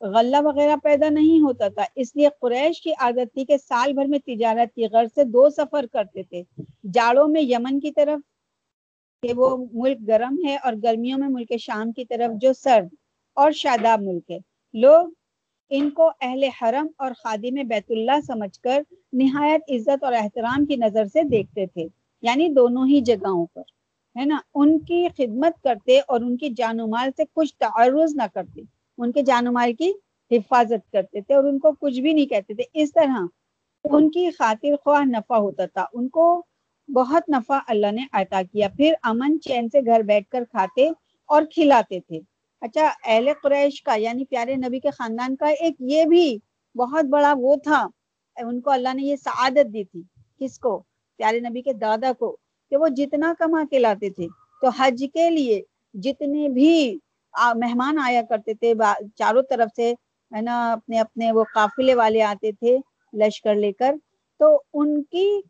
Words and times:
غلہ 0.00 0.36
وغیرہ 0.44 0.76
پیدا 0.76 1.08
نہیں 1.08 1.40
ہوتا 1.40 1.68
تھا۔ 1.68 1.84
اس 1.94 2.16
لیے 2.16 2.28
قریش 2.40 2.80
کی 2.82 2.92
عادت 2.92 3.32
تھی 3.34 3.44
کہ 3.44 3.56
سال 3.56 3.92
بھر 3.92 4.04
میں 4.04 4.18
تجارت 4.18 4.74
کی 4.74 4.86
غرض 4.92 5.08
سے 5.14 5.24
دو 5.24 5.48
سفر 5.50 5.86
کرتے 5.92 6.22
تھے، 6.22 6.42
جاڑوں 6.94 7.28
میں 7.28 7.42
یمن 7.42 7.80
کی 7.80 7.90
طرف، 7.90 8.20
کہ 9.22 9.32
وہ 9.36 9.56
ملک 9.72 9.98
گرم 10.08 10.36
ہے، 10.46 10.56
اور 10.56 10.72
گرمیوں 10.82 11.18
میں 11.18 11.28
ملک 11.28 11.52
شام 11.60 11.92
کی 11.92 12.04
طرف 12.04 12.40
جو 12.42 12.52
سرد 12.52 12.94
اور 13.36 13.52
شاداب 13.52 14.02
ملک 14.02 14.30
ہے۔ 14.30 14.38
لوگ 14.74 15.08
ان 15.70 15.90
کو 15.90 16.10
اہل 16.20 16.44
حرم 16.44 16.86
اور 16.96 17.12
خادم 17.18 17.54
بیت 17.68 17.90
اللہ 17.90 18.20
سمجھ 18.26 18.60
کر 18.60 18.82
نہایت 19.12 19.70
عزت 19.70 20.04
اور 20.04 20.12
احترام 20.12 20.64
کی 20.66 20.76
نظر 20.76 21.04
سے 21.04 21.22
دیکھتے 21.22 21.66
تھے 21.66 21.86
یعنی 22.22 22.48
دونوں 22.48 22.86
ہی 22.86 23.00
جگہوں 23.00 23.46
پر، 23.46 23.62
ہے 24.16 24.24
نا؟ 24.24 24.38
ان 24.54 24.78
کی 24.78 25.06
خدمت 25.16 25.62
کرتے 25.62 25.98
اور 25.98 26.20
ان 26.20 26.36
کی 26.36 26.48
جان 26.56 26.80
و 26.80 26.86
مال 26.86 27.10
سے 27.16 27.22
کچھ 27.32 27.54
تعرض 27.54 28.14
نہ 28.16 28.22
کرتے۔ 28.34 28.62
ان 29.00 29.12
کے 29.12 29.22
جان 29.22 29.48
و 29.48 29.52
مال 29.52 29.72
کی 29.72 29.92
حفاظت 30.30 30.92
کرتے 30.92 31.20
تھے 31.20 31.34
اور 31.34 31.44
ان 31.44 31.58
کو 31.58 31.72
کچھ 31.72 32.00
بھی 32.00 32.12
نہیں 32.12 32.26
کہتے 32.26 32.54
تھے۔ 32.54 32.64
اس 32.74 32.92
طرح 32.92 33.26
ان 33.84 34.10
کی 34.10 34.30
خاطر 34.30 34.76
خواہ 34.84 35.04
نفع 35.04 35.36
ہوتا 35.36 35.66
تھا۔ 35.66 35.84
ان 35.92 36.08
کو 36.08 36.42
بہت 36.88 37.28
نفع 37.28 37.58
اللہ 37.68 37.92
نے 37.92 38.02
عطا 38.12 38.42
کیا۔ 38.52 38.68
پھر 38.76 38.94
امن 39.02 39.40
چین 39.40 39.68
سے 39.68 39.80
گھر 39.80 40.00
بیٹھ 40.00 40.28
کر 40.28 40.44
کھاتے 40.50 40.88
اور 41.26 41.42
کھلاتے 41.54 42.00
تھے۔ 42.00 42.20
اچھا 42.60 42.88
اہل 43.04 43.28
قریش 43.42 43.82
کا 43.82 43.94
یعنی 43.94 44.24
پیارے 44.24 44.56
نبی 44.56 44.80
کے 44.80 44.90
خاندان 44.90 45.36
کا 45.36 45.46
ایک 45.46 45.74
یہ 45.80 46.04
بھی 46.04 46.38
بہت 46.74 47.04
بڑا 47.04 47.34
وہ 47.38 47.56
تھا۔ 47.56 47.86
ان 48.36 48.60
کو 48.60 48.70
اللہ 48.70 48.94
نے 48.94 49.02
یہ 49.02 49.16
سعادت 49.16 49.72
دی 49.74 49.84
تھی۔ 49.84 50.02
کس 50.38 50.58
کو؟ 50.58 50.82
پیارے 51.16 51.40
نبی 51.40 51.62
کے 51.62 51.72
دادا 51.72 52.12
کو 52.18 52.36
کہ 52.70 52.76
وہ 52.76 52.88
جتنا 52.88 53.32
کما 53.38 53.64
کے 53.70 53.78
لاتے 53.78 54.10
تھے۔ 54.10 54.26
تو 54.60 54.68
حج 54.68 55.04
کے 55.14 55.30
لیے 55.30 55.62
جتنے 55.94 56.48
بھی 56.48 56.98
مہمان 57.38 57.98
آیا 57.98 58.22
کرتے 58.28 58.54
تھے 58.54 58.72
چاروں 59.16 59.42
طرف 59.50 59.68
سے، 59.76 59.92
ہے 60.36 60.40
نا، 60.40 60.72
اپنے 60.72 60.98
اپنے 61.00 61.32
وہ 61.32 61.44
قافلے 61.54 61.94
والے 61.94 62.22
آتے 62.22 62.52
تھے 62.52 62.78
لشکر 63.12 63.54
لے 63.54 63.72
کر۔ 63.72 63.94
تو 64.38 64.62
ان 64.74 65.02
کی 65.02 65.40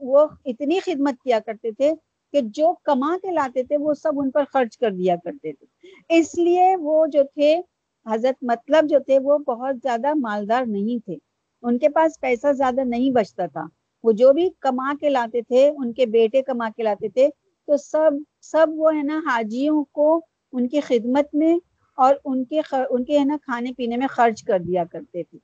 وہ 0.00 0.26
اتنی 0.44 0.78
خدمت 0.80 1.14
کیا 1.24 1.38
کرتے 1.46 1.70
تھے 1.72 1.92
کہ 2.32 2.40
جو 2.44 2.74
کما 2.82 3.16
کے 3.22 3.30
لاتے 3.30 3.62
تھے، 3.62 3.76
وہ 3.76 3.94
سب 3.94 4.12
ان 4.16 4.30
پر 4.30 4.44
خرچ 4.52 4.78
کر 4.78 4.90
دیا 4.90 5.16
کرتے 5.24 5.52
تھے۔ 5.52 5.66
اس 6.08 6.38
لیے 6.38 6.76
وہ 6.76 7.06
جو 7.06 7.22
تھے، 7.34 7.60
حضرت 8.06 8.44
مطلب 8.44 8.88
جو 8.88 8.98
تھے، 8.98 9.18
وہ 9.18 9.38
بہت 9.38 9.76
زیادہ 9.82 10.14
مالدار 10.14 10.64
نہیں 10.66 11.04
تھے۔ 11.04 11.16
ان 11.62 11.78
کے 11.78 11.88
پاس 11.88 12.20
پیسہ 12.20 12.52
زیادہ 12.52 12.80
نہیں 12.84 13.10
بچتا 13.10 13.46
تھا۔ 13.46 13.66
وہ 14.04 14.12
جو 14.12 14.32
بھی 14.32 14.50
کما 14.60 14.92
کے 15.00 15.08
لاتے 15.08 15.42
تھے، 15.42 15.68
ان 15.68 15.92
کے 15.92 16.06
بیٹے 16.06 16.42
کما 16.42 16.68
کے 16.76 16.82
لاتے 16.82 17.08
تھے، 17.08 17.28
تو 17.66 17.76
سب 17.76 18.10
سب 18.40 18.66
وہ، 18.74 18.94
ہے 18.96 19.02
نا، 19.02 19.20
حاجیوں 19.26 19.84
کو 19.84 20.20
ان 20.52 20.68
کی 20.68 20.80
خدمت 20.80 21.34
میں 21.34 21.58
اور 21.98 22.14
ان 22.24 22.44
کے 22.44 22.60
ان 22.90 23.04
کے 23.04 23.18
ہے 23.18 23.24
نا 23.24 23.36
کھانے 23.42 23.72
پینے 23.72 23.96
میں 23.96 24.06
خرچ 24.06 24.42
کر 24.42 24.58
دیا 24.58 24.84
کرتے 24.84 25.22
تھے۔ 25.22 25.38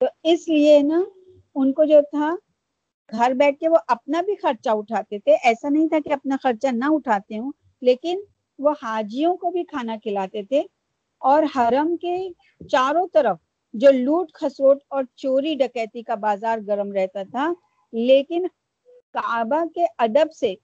تو 0.00 0.06
اس 0.22 0.48
لیے 0.48 0.78
نا 0.82 1.02
ان 1.54 1.72
کو 1.72 1.84
جو 1.84 2.00
تھا 2.10 2.34
گھر 3.10 3.32
بیٹھ 3.34 3.58
کے 3.60 3.68
وہ 3.68 3.76
اپنا 3.88 4.20
بھی 4.20 4.34
خرچہ 4.34 4.70
اٹھاتے 4.70 5.18
تھے۔ 5.18 5.36
ایسا 5.44 5.68
نہیں 5.68 5.88
تھا 5.88 5.98
کہ 6.04 6.12
اپنا 6.12 6.36
خرچہ 6.42 6.66
نہ 6.72 6.84
اٹھاتے 6.84 7.38
ہوں، 7.38 7.52
لیکن 7.82 8.20
وہ 8.58 8.70
حاجیوں 8.82 9.36
کو 9.36 9.50
بھی 9.50 9.64
کھانا 9.64 9.96
کھلاتے 10.02 10.42
تھے۔ 10.42 10.62
اور 11.22 11.42
حرم 11.56 11.96
کے 11.96 12.16
چاروں 12.70 13.06
طرف 13.12 13.38
جو 13.74 13.90
لوٹ 13.90 14.32
کھسوٹ 14.32 14.78
اور 14.88 15.04
چوری 15.16 15.54
ڈکیتی 15.54 16.02
کا 16.02 16.14
بازار 16.14 16.58
گرم 16.66 16.92
رہتا 16.92 17.22
تھا، 17.22 17.52
لیکن 17.92 18.46
کعبہ 19.12 19.64
کے 19.74 19.84
ادب 19.98 20.32
سے 20.32 20.54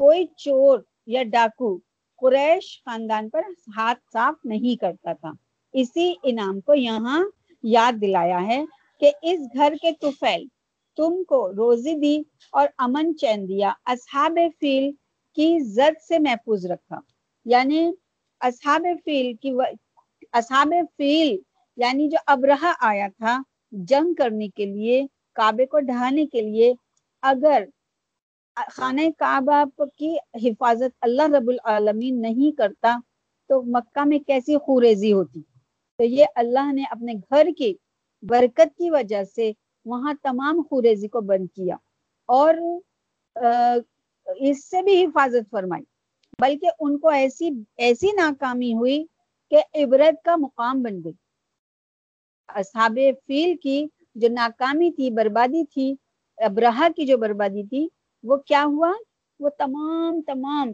کوئی 0.00 0.24
چور 0.36 0.78
یا 1.06 1.22
ڈاکو 1.22 1.78
قریش 2.22 2.82
خاندان 2.84 3.28
پر 3.28 3.42
ہاتھ 3.76 3.98
صاف 4.12 4.34
نہیں 4.44 4.80
کرتا 4.80 5.12
تھا۔ 5.12 5.32
اسی 5.72 6.14
انعام 6.22 6.60
کو 6.60 6.74
یہاں 6.74 7.24
یاد 7.62 7.92
دلایا 8.00 8.46
ہے 8.46 8.64
کہ 9.00 9.12
اس 9.22 9.40
گھر 9.54 9.72
کے 9.82 9.92
توفیل 10.00 10.46
تم 10.96 11.24
کو 11.24 11.52
روزی 11.52 11.94
دی 11.94 12.22
اور 12.52 12.68
امن 12.78 13.16
چین 13.16 13.48
دیا، 13.48 13.72
اصحاب 13.86 14.38
فیل 14.60 14.90
کی 15.34 15.58
زد 15.60 16.00
سے 16.08 16.18
محفوظ 16.18 16.66
رکھا۔ 16.66 17.00
یعنی 17.44 17.92
اصحاب 18.40 18.86
فیل 19.04 19.34
کی 19.42 19.52
و... 19.52 19.60
اصحاب 20.32 20.74
فیل 20.96 21.36
یعنی 21.76 22.08
جو 22.08 22.18
ابرہ 22.26 22.72
آیا 22.80 23.08
تھا، 23.18 23.42
جنگ 23.72 24.14
کرنے 24.14 24.48
کے 24.48 24.66
لیے، 24.66 25.06
کعبے 25.32 25.66
کو 25.66 25.80
ڈھانے 25.80 26.26
کے 26.26 26.40
لیے، 26.40 26.74
اگر 27.22 27.64
خانہ 28.56 29.00
کعبہ 29.18 29.64
کی 29.98 30.14
حفاظت 30.44 30.96
اللہ 31.00 31.36
رب 31.36 31.48
العالمین 31.48 32.20
نہیں 32.22 32.56
کرتا 32.56 32.96
تو 33.50 33.60
مکہ 33.66 34.04
میں 34.06 34.18
کیسی 34.18 34.56
خوریزی 34.56 35.12
ہوتی؟ 35.12 35.40
تو 35.98 36.04
یہ 36.04 36.24
اللہ 36.34 36.72
نے 36.72 36.84
اپنے 36.90 37.12
گھر 37.30 37.46
کی 37.58 37.74
برکت 38.22 38.76
کی 38.78 38.90
وجہ 38.90 39.22
سے 39.34 39.50
وہاں 39.86 40.12
تمام 40.22 40.62
خوریزی 40.70 41.08
کو 41.08 41.20
بند 41.20 41.46
کیا 41.54 41.76
اور 42.28 42.54
اس 44.26 44.64
سے 44.64 44.82
بھی 44.82 45.04
حفاظت 45.04 45.50
فرمائی۔ 45.50 45.84
بلکہ 46.38 46.70
ان 46.80 46.98
کو 46.98 47.08
ایسی 47.08 47.48
ایسی 47.76 48.10
ناکامی 48.16 48.72
ہوئی 48.74 49.04
کہ 49.50 49.62
عبرت 49.74 50.22
کا 50.24 50.36
مقام 50.36 50.82
بن 50.82 51.02
گئی۔ 51.04 51.12
اصحاب 52.48 52.98
فیل 53.26 53.56
کی 53.62 53.84
جو 54.14 54.28
ناکامی 54.28 54.90
تھی، 54.90 55.10
بربادی 55.10 55.64
تھی 55.64 55.94
ابراہ 56.38 56.88
کی 56.96 57.06
جو 57.06 57.16
بربادی 57.18 57.62
تھی 57.66 57.86
وہ 58.22 58.36
کیا 58.36 58.64
ہوا؟ 58.64 58.92
وہ 59.40 59.48
تمام 59.48 60.20
تمام 60.20 60.72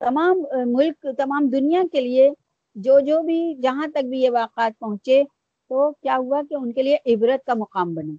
تمام 0.00 0.42
ملک، 0.66 1.06
تمام 1.18 1.48
دنیا 1.48 1.82
کے 1.92 2.00
لیے 2.00 2.30
جو 2.74 3.00
جو 3.00 3.22
بھی 3.22 3.54
جہاں 3.54 3.86
تک 3.94 4.04
بھی 4.04 4.20
یہ 4.20 4.30
واقعات 4.30 4.78
پہنچے 4.78 5.24
تو 5.68 5.92
کیا 5.92 6.16
ہوا 6.16 6.42
کہ 6.48 6.54
ان 6.54 6.72
کے 6.72 6.82
لیے 6.82 7.14
عبرت 7.14 7.46
کا 7.46 7.54
مقام 7.54 7.94
بنا۔ 7.94 8.14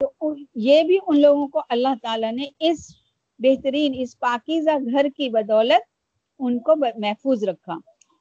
تو 0.00 0.34
یہ 0.54 0.82
بھی 0.82 0.98
ان 1.06 1.20
لوگوں 1.20 1.48
کو 1.48 1.60
اللہ 1.68 1.94
تعالیٰ 2.02 2.32
نے 2.32 2.44
اس 2.60 2.96
بہترین، 3.38 3.92
اس 3.96 4.18
پاکیزہ 4.18 4.70
گھر 4.92 5.06
کی 5.16 5.28
بدولت 5.28 5.82
ان 6.38 6.58
کو 6.58 6.76
محفوظ 6.76 7.44
رکھا۔ 7.44 7.74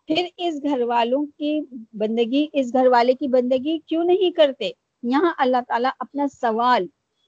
پھر 0.07 0.27
اس 0.37 0.63
گھر 0.63 0.81
والوں 0.81 1.25
کی 1.25 1.61
بندگی، 1.93 2.47
اس 2.53 2.73
گھر 2.73 2.87
والے 2.87 3.13
کی 3.13 3.27
بندگی 3.27 3.79
کیوں 3.79 4.03
نہیں 4.03 4.31
کرتے؟ 4.31 4.71
یہاں 5.03 5.33
اللہ 5.37 5.57
تعالیٰ 5.67 5.91
اپنا 5.99 6.27
سوال 6.27 6.87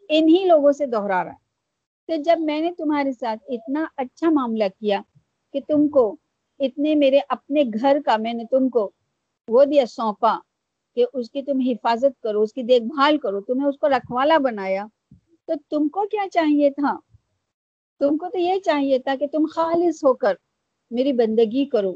انہی 0.09 0.43
لوگوں 0.45 0.71
سے 0.71 0.85
دوہرا 0.85 1.23
رہا 1.23 1.31
ہے۔ 1.31 1.46
تو 2.07 2.15
جب 2.15 2.39
میں 2.39 2.61
نے 2.61 2.71
تمہارے 2.77 3.11
ساتھ 3.11 3.39
اتنا 3.47 3.85
اچھا 3.97 4.29
معاملہ 4.29 4.63
کیا 4.79 5.01
کہ 5.53 5.59
تم 5.67 5.87
کو 5.87 6.15
اتنے 6.59 6.95
میرے 6.95 7.19
اپنے 7.29 7.63
گھر 7.81 7.97
کا 8.05 8.17
میں 8.17 8.33
نے 8.33 8.43
تم 8.45 8.69
کو 8.69 8.91
وہ 9.47 9.65
دیا 9.65 9.85
سونپا 9.85 10.39
کہ 10.95 11.05
اس 11.13 11.31
کی 11.31 11.41
تم 11.41 11.59
حفاظت 11.59 12.23
کرو، 12.23 12.41
اس 12.41 12.53
کی 12.53 12.63
دیکھ 12.63 12.83
بھال 12.83 13.17
کرو، 13.17 13.41
تمہیں 13.41 13.67
اس 13.67 13.77
کو 13.77 13.89
رکھوالا 13.89 14.37
بنایا، 14.37 14.85
تو 15.45 15.53
تم 15.69 15.87
کو 15.87 16.05
کیا 16.05 16.25
چاہیے 16.33 16.69
تھا؟ 16.69 16.99
تم 17.99 18.17
کو 18.17 18.29
تو 18.29 18.37
یہ 18.37 18.59
چاہیے 18.65 18.99
تھا 18.99 19.15
کہ 19.15 19.27
تم 19.27 19.45
خالص 19.51 20.03
ہو 20.03 20.13
کر 20.13 20.33
میری 20.91 21.13
بندگی 21.13 21.65
کرو 21.65 21.95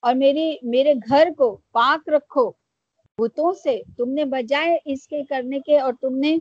اور 0.00 0.14
میری، 0.14 0.56
میرے 0.62 0.94
گھر 1.08 1.28
کو 1.36 1.58
پاک 1.72 2.08
رکھو۔ 2.08 2.50
بتوں 3.18 3.52
سے 3.52 3.82
تم 3.96 4.10
نے 4.10 4.24
بجائے 4.24 4.78
اس 4.84 5.06
کے 5.08 5.22
کرنے 5.24 5.60
کے 5.60 5.78
اور 5.78 5.92
تم 6.00 6.18
نے 6.18 6.36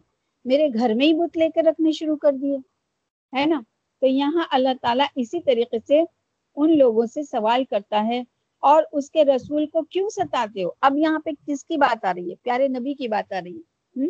میرے 0.46 0.68
گھر 0.74 0.94
میں 0.94 1.06
ہی 1.06 1.14
بت 1.14 1.38
لے 1.38 1.50
کے 1.50 1.62
رکھنے 1.62 1.92
شروع 1.92 2.16
کر 2.16 2.32
دیے۔ 2.32 2.58
ہے 3.36 3.46
نا؟ 3.46 3.62
تو 4.02 4.08
یہاں 4.08 4.44
اللہ 4.52 4.70
تعالیٰ 4.82 5.06
اسی 5.16 5.40
طریقے 5.40 5.78
سے 5.88 6.04
ان 6.56 6.78
لوگوں 6.78 7.06
سے 7.06 7.24
سوال 7.24 7.64
کرتا 7.64 8.08
ہے 8.08 8.24
اور 8.60 8.84
اس 8.92 9.12
کے 9.12 9.26
رسول 9.26 9.66
کو 9.66 9.82
کیوں 9.82 10.10
ستاتے 10.10 10.64
ہو؟ 10.64 10.70
اب 10.82 10.98
یہاں 10.98 11.20
پہ 11.20 11.30
کس 11.48 11.66
کی 11.66 11.78
بات 11.78 12.06
آ 12.06 12.14
رہی 12.14 12.30
ہے؟ 12.30 12.36
پیارے 12.36 12.68
نبی 12.68 12.94
کی 12.94 13.08
بات 13.08 13.34
آ 13.34 13.40
رہی 13.44 13.58
ہے۔ 13.58 14.08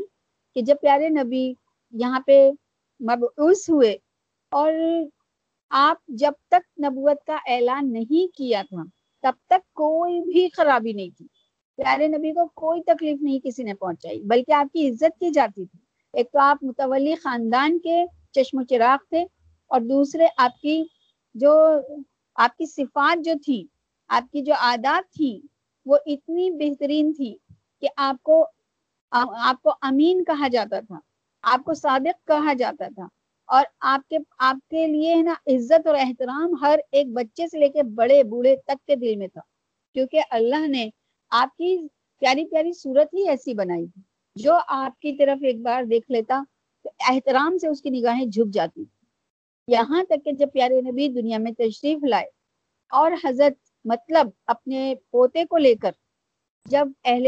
کہ 0.55 0.61
جب 0.61 0.75
پیارے 0.81 1.09
نبی 1.09 1.53
یہاں 1.91 2.19
پہ 2.19 2.51
مبعوث 2.99 3.69
ہوئے 3.69 3.97
اور 4.51 4.73
آپ 5.69 5.97
جب 6.07 6.31
تک 6.47 6.79
نبوت 6.79 7.27
کا 7.27 7.37
اعلان 7.45 7.93
نہیں 7.93 8.37
کیا 8.37 8.61
تھا، 8.69 8.83
تب 9.21 9.31
تک 9.47 9.73
کوئی 9.73 10.19
بھی 10.19 10.49
خرابی 10.49 10.93
نہیں 10.93 11.09
تھی 11.17 11.27
پیارے 11.75 12.07
نبی 12.07 12.33
کو 12.33 12.47
کوئی 12.47 12.81
تکلیف 12.81 13.21
نہیں 13.21 13.39
کسی 13.43 13.63
نے 13.63 13.73
پہنچائی، 13.73 14.21
بلکہ 14.21 14.51
آپ 14.51 14.73
کی 14.73 14.89
عزت 14.89 15.19
کی 15.19 15.29
جاتی 15.29 15.65
تھی۔ 15.65 15.79
ایک 16.13 16.31
تو 16.31 16.39
آپ 16.39 16.57
متولی 16.61 17.15
خاندان 17.15 17.79
کے 17.79 18.05
چشم 18.33 18.59
و 18.59 18.63
چراغ 18.63 19.05
تھے 19.09 19.23
اور 19.71 19.81
دوسرے 19.81 20.27
آپ 20.37 20.59
کی 20.61 20.83
جو 21.35 21.53
آپ 22.35 22.57
کی 22.57 22.65
صفات 22.65 23.25
جو 23.25 23.33
تھی، 23.45 23.63
آپ 24.09 24.31
کی 24.31 24.41
جو 24.41 24.53
عادات 24.53 25.13
تھی، 25.13 25.39
وہ 25.85 25.97
اتنی 26.05 26.49
بہترین 26.51 27.13
تھی 27.13 27.35
کہ 27.81 27.87
آپ 27.97 28.23
کو 28.23 28.45
آپ 29.11 29.61
کو 29.61 29.71
امین 29.81 30.23
کہا 30.23 30.47
جاتا 30.47 30.79
تھا، 30.79 30.99
آپ 31.43 31.63
کو 31.65 31.73
صادق 31.73 32.27
کہا 32.27 32.53
جاتا 32.53 32.87
تھا 32.95 33.07
اور 33.49 33.65
آپ 33.87 34.07
کے 34.09 34.17
آپ 34.39 34.57
کے 34.69 34.85
لیے 34.87 35.15
نا 35.15 35.33
عزت 35.47 35.87
اور 35.87 35.95
احترام 35.95 36.55
ہر 36.61 36.79
ایک 36.91 37.07
بچے 37.13 37.47
سے 37.47 37.59
لے 37.59 37.69
کے 37.69 37.83
بڑے 37.95 38.23
بوڑھے 38.23 38.55
تک 38.57 38.85
کے 38.87 38.95
دل 38.95 39.15
میں 39.15 39.27
تھا۔ 39.27 39.41
کیونکہ 39.95 40.21
اللہ 40.29 40.67
نے 40.67 40.89
آپ 41.31 41.55
کی 41.57 41.77
پیاری 42.21 42.45
پیاری 42.45 42.73
صورت 42.73 43.13
ہی 43.13 43.27
ایسی 43.29 43.53
بنائی 43.53 43.85
تھی۔ 43.87 44.01
جو 44.35 44.57
آپ 44.67 44.99
کی 44.99 45.15
طرف 45.17 45.43
ایک 45.43 45.61
بار 45.61 45.83
دیکھ 45.83 46.11
لیتا 46.11 46.41
احترام 46.99 47.57
سے 47.57 47.67
اس 47.67 47.81
کی 47.81 47.89
نگاہیں 47.89 48.25
جھک 48.25 48.53
جاتی 48.53 48.83
یہاں 49.67 50.03
تک 50.03 50.25
کہ 50.25 50.31
جب 50.31 50.47
پیارے 50.53 50.81
نبی 50.81 51.07
دنیا 51.09 51.37
میں 51.37 51.51
تشریف 51.51 52.03
لائے 52.03 52.25
اور 52.91 53.11
حضرت 53.25 53.53
مطلب 53.85 54.29
اپنے 54.45 54.95
پوتے 55.11 55.45
کو 55.45 55.57
لے 55.57 55.75
کر 55.75 55.91
جب 56.65 56.87
اہل 57.05 57.27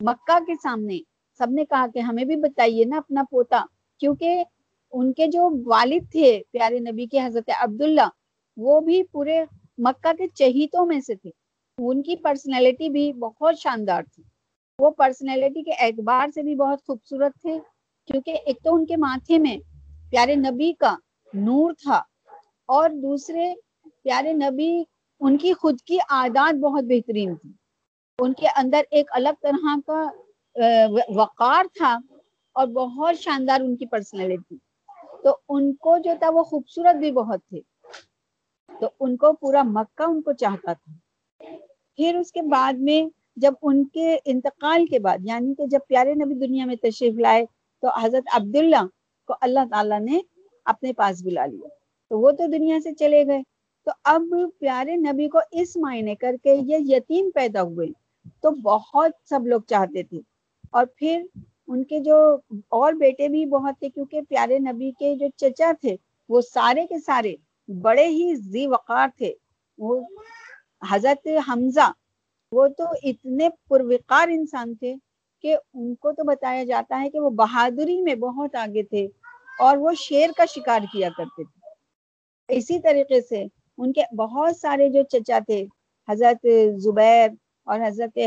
مکہ 0.00 0.38
کے 0.44 0.54
سامنے 0.62 0.98
سب 1.38 1.50
نے 1.50 1.64
کہا 1.64 1.86
کہ 1.94 1.98
ہمیں 1.98 2.24
بھی 2.24 2.36
بتائیے 2.36 2.84
نا 2.84 2.96
اپنا 2.96 3.22
پوتا، 3.30 3.64
کیونکہ 3.98 4.44
ان 4.92 5.12
کے 5.12 5.26
جو 5.26 5.50
والد 5.66 6.10
تھے 6.12 6.42
پیارے 6.50 6.78
نبی 6.78 7.06
کے 7.06 7.20
حضرت 7.20 7.50
عبداللہ، 7.60 8.08
وہ 8.56 8.80
بھی 8.80 9.02
پورے 9.02 9.44
مکہ 9.78 10.12
کے 10.12 10.28
چہیتوں 10.28 10.86
میں 10.86 11.00
سے 11.00 11.14
تھے۔ 11.14 11.30
ان 11.78 12.02
کی 12.02 12.16
پرسنالٹی 12.16 12.88
بھی 12.88 13.12
بہت 13.12 13.58
شاندار 13.58 14.02
تھی۔ 14.02 14.22
وہ 14.78 14.90
پرسنالٹی 14.90 15.62
کے 15.62 15.72
اعتبار 15.72 16.28
سے 16.34 16.42
بھی 16.42 16.54
بہت 16.54 16.78
خوبصورت 16.86 17.32
تھے۔ 17.42 17.58
کیونکہ 18.08 18.38
ایک 18.46 18.58
تو 18.64 18.74
ان 18.74 18.86
کے 18.86 18.96
ماتھے 18.96 19.38
میں 19.38 19.56
پیارے 20.10 20.34
نبی 20.34 20.72
کا 20.72 20.94
نور 21.34 21.72
تھا 21.82 22.02
اور 22.68 22.90
دوسرے 23.02 23.52
پیارے 24.02 24.32
نبی 24.32 24.72
ان 25.20 25.36
کی 25.36 25.52
خود 25.52 25.80
کی 25.80 25.98
عادات 26.08 26.54
بہت 26.54 26.84
بہترین 26.84 27.34
تھی۔ 27.34 27.52
ان 28.18 28.32
کے 28.32 28.46
اندر 28.56 28.82
ایک 28.90 29.10
الگ 29.12 29.40
طرح 29.42 29.74
کا 29.86 30.02
وقار 31.14 31.64
تھا 31.78 31.98
اور 32.56 32.66
بہت 32.66 33.18
شاندار 33.18 33.60
ان 33.60 33.76
کی 33.76 33.86
پرسنالٹی 33.86 34.56
تو 35.24 35.36
ان 35.48 35.74
کو 35.74 35.98
جو 35.98 36.10
تھا 36.18 36.30
وہ 36.30 36.42
خوبصورت 36.42 36.96
بھی 36.96 37.10
بہت 37.12 37.40
تھے۔ 37.48 37.60
تو 38.68 38.88
ان 39.00 39.16
کو 39.16 39.32
پورا 39.32 39.62
مکہ 39.62 40.02
ان 40.02 40.22
کو 40.22 40.32
چاہتا 40.32 40.72
تھا۔ 40.72 40.92
پھر 41.98 42.16
اس 42.20 42.32
کے 42.32 42.42
بعد 42.42 42.72
میں 42.78 43.02
جب 43.36 43.52
ان 43.62 43.84
کے 43.84 44.16
انتقال 44.24 44.86
کے 44.86 44.98
بعد 44.98 45.18
یعنی 45.20 45.54
کہ 45.54 45.66
جب 45.66 45.80
پیارے 45.88 46.14
نبی 46.14 46.34
دنیا 46.46 46.64
میں 46.64 46.76
تشریف 46.76 47.14
لائے 47.18 47.44
تو 47.84 47.90
حضرت 48.00 48.28
عبداللہ 48.32 48.86
کو 49.26 49.34
اللہ 49.40 49.60
تعالیٰ 49.70 50.00
نے 50.00 50.20
اپنے 50.64 50.92
پاس 50.92 51.22
بلا 51.22 51.46
لیا۔ 51.46 51.68
تو 52.08 52.20
وہ 52.20 52.30
تو 52.30 52.46
دنیا 52.46 52.78
سے 52.80 52.94
چلے 52.94 53.26
گئے۔ 53.26 53.42
تو 53.84 53.90
اب 54.04 54.22
پیارے 54.58 54.96
نبی 54.96 55.28
کو 55.28 55.38
اس 55.52 55.76
معنی 55.76 56.14
کر 56.14 56.34
کے 56.42 56.54
یہ 56.54 56.76
یتیم 56.80 57.30
پیدا 57.34 57.62
ہوئے۔ 57.62 57.88
تو 58.40 58.50
بہت 58.50 59.10
سب 59.28 59.46
لوگ 59.46 59.60
چاہتے 59.60 60.02
تھے۔ 60.02 60.20
اور 60.70 60.86
پھر 60.96 61.22
ان 61.68 61.84
کے 61.84 62.00
جو 62.00 62.36
اور 62.68 62.92
بیٹے 62.92 63.28
بھی 63.28 63.46
بہت 63.46 63.74
تھے 63.78 63.88
کیونکہ 63.88 64.20
پیارے 64.28 64.58
نبی 64.58 64.92
کے 64.98 65.16
جو 65.16 65.26
چچا 65.36 65.72
تھے، 65.80 65.96
وہ 66.28 66.40
سارے 66.40 66.86
کے 66.86 66.98
سارے 66.98 67.36
بڑے 67.82 68.06
ہی 68.06 68.34
زی 68.34 68.66
وقار 68.66 69.08
تھے۔ 69.18 69.34
وہ 69.78 70.00
حضرت 70.90 71.28
حمزہ، 71.48 71.92
وہ 72.52 72.68
تو 72.68 72.84
اتنے 73.02 73.48
پروقار 73.68 74.28
انسان 74.28 74.74
تھے۔ 74.74 74.94
کہ 75.44 75.56
ان 75.74 75.94
کو 75.94 76.12
تو 76.12 76.24
بتایا 76.24 76.62
جاتا 76.64 77.00
ہے 77.00 77.08
کہ 77.10 77.20
وہ 77.20 77.30
بہادری 77.38 78.00
میں 78.02 78.14
بہت 78.14 78.54
آگے 78.56 78.82
تھے 78.82 79.06
اور 79.60 79.76
وہ 79.76 79.90
شیر 79.98 80.30
کا 80.36 80.44
شکار 80.44 80.82
کیا 80.92 81.08
کرتے 81.16 81.44
تھے۔ 81.44 82.56
اسی 82.56 82.78
طریقے 82.80 83.20
سے 83.20 83.42
ان 83.78 83.92
کے 83.92 84.02
بہت 84.16 84.56
سارے 84.56 84.88
جو 84.90 85.02
چچا 85.12 85.38
تھے، 85.46 85.64
حضرت 86.08 86.46
زبیر 86.84 87.28
اور 87.66 87.80
حضرت 87.86 88.18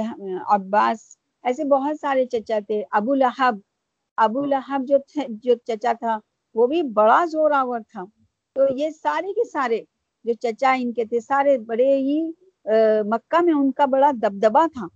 عباس، 0.56 1.00
ایسے 1.44 1.64
بہت 1.66 2.00
سارے 2.02 2.26
چچا 2.26 2.60
تھے۔ 2.68 2.82
ابو 3.00 3.14
لہب 3.16 3.56
ابو 4.18 4.46
لہب 4.46 4.88
جو 4.88 4.98
جو 5.44 5.56
چچا 5.68 5.94
تھا، 6.00 6.18
وہ 6.56 6.68
بھی 6.68 6.82
بڑا 7.00 7.24
زور 7.32 7.52
آور 7.52 7.80
تھا۔ 7.92 8.04
تو 8.56 8.62
یہ 8.78 8.90
سارے 9.04 9.34
کے 9.34 9.44
سارے 9.50 9.82
جو 10.26 10.34
چچا 10.42 10.74
ان 10.82 10.94
کے 10.94 11.06
تھے، 11.06 11.20
سارے 11.20 11.58
بڑے 11.68 11.92
ہی 11.98 12.20
مکہ 13.12 13.42
میں 13.46 13.54
ان 13.54 13.72
کا 13.72 13.86
بڑا 13.86 14.12
دبدبا 14.22 14.66
تھا۔ 14.74 14.88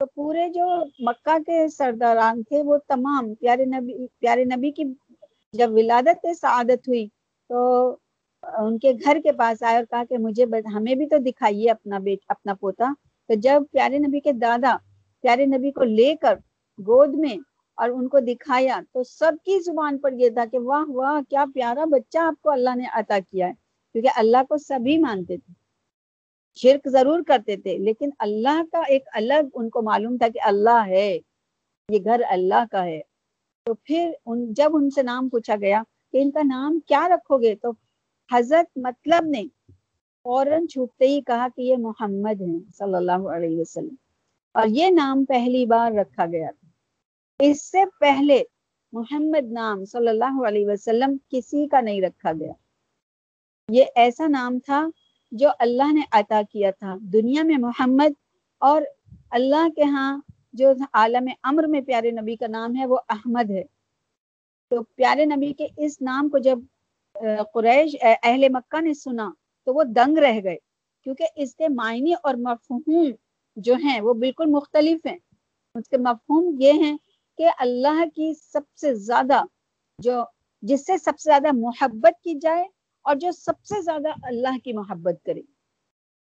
تو 0.00 0.06
پورے 0.06 0.48
جو 0.48 0.64
مکہ 0.98 1.38
کے 1.38 1.66
سرداران 1.68 2.42
تھے 2.42 2.62
وہ 2.62 2.76
تمام، 2.88 3.34
پیارے 3.34 3.64
نبی 3.64 4.06
پیارے 4.20 4.44
نبی 4.44 4.70
کی 4.70 4.84
جب 5.52 5.72
ولادت 5.72 6.26
سعادت 6.40 6.88
ہوئی 6.88 7.06
تو 7.50 7.58
ان 8.42 8.78
کے 8.78 8.92
گھر 9.04 9.18
کے 9.22 9.32
پاس 9.32 9.62
آئے 9.62 9.76
اور 9.76 9.84
کہا 9.84 10.02
کہ 10.08 10.18
مجھے 10.18 10.44
ہمیں 10.74 10.94
بھی 10.94 11.06
تو 11.06 11.18
دکھائیے 11.18 11.70
اپنا 11.70 11.98
بیٹ، 11.98 12.18
اپنا 12.28 12.54
پوتا۔ 12.54 12.92
تو 13.28 13.34
جب 13.34 13.62
پیارے 13.72 13.98
نبی 13.98 14.20
کے 14.20 14.32
دادا 14.32 14.76
پیارے 15.24 15.46
نبی 15.46 15.70
کو 15.70 15.84
لے 15.84 16.14
کر 16.20 16.34
گود 16.78 17.14
میں 17.14 17.36
اور 17.78 17.88
ان 17.88 18.08
کو 18.08 18.20
دکھایا 18.20 18.80
تو 18.92 19.02
سب 19.02 19.32
کی 19.44 19.58
زبان 19.60 19.98
پر 19.98 20.12
یہ 20.12 20.28
تھا 20.28 20.44
کہ 20.52 20.58
واہ 20.58 20.84
واہ، 20.88 21.20
کیا 21.30 21.44
پیارا 21.54 21.84
بچہ 21.84 22.18
آپ 22.18 22.42
کو 22.42 22.50
اللہ 22.50 22.74
نے 22.76 22.84
عطا 22.92 23.18
کیا 23.30 23.46
ہے۔ 23.46 23.52
کیونکہ 23.92 24.08
اللہ 24.16 24.42
کو 24.48 24.56
سبھی 24.58 24.98
مانتے 24.98 25.36
تھے۔ 25.36 25.65
شرک 26.56 26.88
ضرور 26.88 27.20
کرتے 27.26 27.56
تھے، 27.56 27.78
لیکن 27.78 28.10
اللہ 28.18 28.62
کا 28.72 28.82
ایک 28.88 29.04
الگ 29.12 29.48
ان 29.54 29.68
کو 29.68 29.82
معلوم 29.82 30.16
تھا 30.16 30.28
کہ 30.28 30.40
اللہ 30.42 30.84
ہے، 30.86 31.18
یہ 31.88 31.98
گھر 32.04 32.22
اللہ 32.28 32.64
کا 32.70 32.84
ہے۔ 32.84 33.00
تو 33.64 33.74
پھر 33.74 34.12
ان، 34.26 34.54
جب 34.54 34.76
ان 34.76 34.90
سے 34.90 35.02
نام 35.02 35.28
پوچھا 35.28 35.54
گیا 35.60 35.82
کہ 36.12 36.18
ان 36.22 36.30
کا 36.30 36.40
نام 36.42 36.80
کیا 36.80 37.08
رکھو 37.08 37.38
گے، 37.38 37.54
تو 37.54 37.70
حضرت 38.32 38.78
مطلب 38.78 39.26
نے 39.26 39.44
فوراً 40.22 40.66
چھوٹتے 40.66 41.08
ہی 41.08 41.20
کہا 41.20 41.48
کہ 41.56 41.62
یہ 41.62 41.76
محمد 41.78 42.40
ہیں، 42.40 42.58
صلی 42.78 42.94
اللہ 42.94 43.28
علیہ 43.28 43.60
وسلم۔ 43.60 43.94
اور 44.52 44.66
یہ 44.68 44.90
نام 44.90 45.24
پہلی 45.24 45.66
بار 45.66 45.92
رکھا 45.92 46.26
گیا۔ 46.26 46.50
تھا 46.50 46.68
اس 47.38 47.70
سے 47.70 47.78
پہلے 48.00 48.42
محمد 48.92 49.52
نام 49.52 49.84
صلی 49.84 50.08
اللہ 50.08 50.42
علیہ 50.48 50.66
وسلم 50.66 51.16
کسی 51.28 51.66
کا 51.66 51.80
نہیں 51.80 52.00
رکھا 52.00 52.32
گیا۔ 52.32 52.52
یہ 53.68 53.84
ایسا 53.94 54.26
نام 54.26 54.58
تھا 54.58 54.86
جو 55.36 55.48
اللہ 55.58 55.92
نے 55.92 56.00
عطا 56.12 56.40
کیا 56.50 56.70
تھا، 56.70 56.94
دنیا 57.00 57.42
میں 57.42 57.58
محمد 57.58 58.12
اور 58.58 58.82
اللہ 59.30 59.68
کے 59.76 59.82
ہاں 59.82 60.20
جو 60.52 60.70
عالم 60.92 61.28
امر 61.42 61.64
میں 61.66 61.80
پیارے 61.80 62.10
نبی 62.10 62.36
کا 62.36 62.46
نام 62.46 62.76
ہے، 62.76 62.86
وہ 62.86 62.98
احمد 63.08 63.50
ہے۔ 63.50 63.64
تو 64.70 64.82
پیارے 64.82 65.24
نبی 65.24 65.52
کے 65.52 65.66
اس 65.76 66.02
نام 66.02 66.28
کو 66.28 66.38
جب 66.38 66.58
قریش 67.54 67.96
اہل 68.00 68.46
مکہ 68.48 68.80
نے 68.80 68.94
سنا، 68.94 69.30
تو 69.64 69.74
وہ 69.74 69.84
دنگ 69.84 70.18
رہ 70.18 70.40
گئے۔ 70.44 70.56
کیونکہ 71.04 71.26
اس 71.36 71.54
کے 71.54 71.68
معنی 71.68 72.12
اور 72.22 72.34
مفہوم 72.34 73.10
جو 73.56 73.74
ہیں، 73.74 74.00
وہ 74.00 74.14
بالکل 74.14 74.46
مختلف 74.46 75.06
ہیں۔ 75.06 75.18
اس 75.74 75.88
کے 75.88 75.96
مفہوم 75.96 76.56
یہ 76.58 76.72
ہیں 76.72 76.96
کہ 77.38 77.48
اللہ 77.58 78.04
کی 78.14 78.32
سب 78.52 78.60
سے 78.80 78.94
زیادہ 78.94 79.42
جو، 79.98 80.22
جس 80.62 80.86
سے 80.86 80.98
سب 80.98 81.12
سے 81.18 81.30
زیادہ 81.30 81.52
محبت 81.52 82.22
کی 82.22 82.34
جائے 82.34 82.64
اور 83.06 83.16
جو 83.16 83.32
سب 83.32 83.64
سے 83.64 83.82
زیادہ 83.82 84.08
اللہ 84.22 84.58
کی 84.64 84.72
محبت 84.72 85.26
کرے۔ 85.26 85.42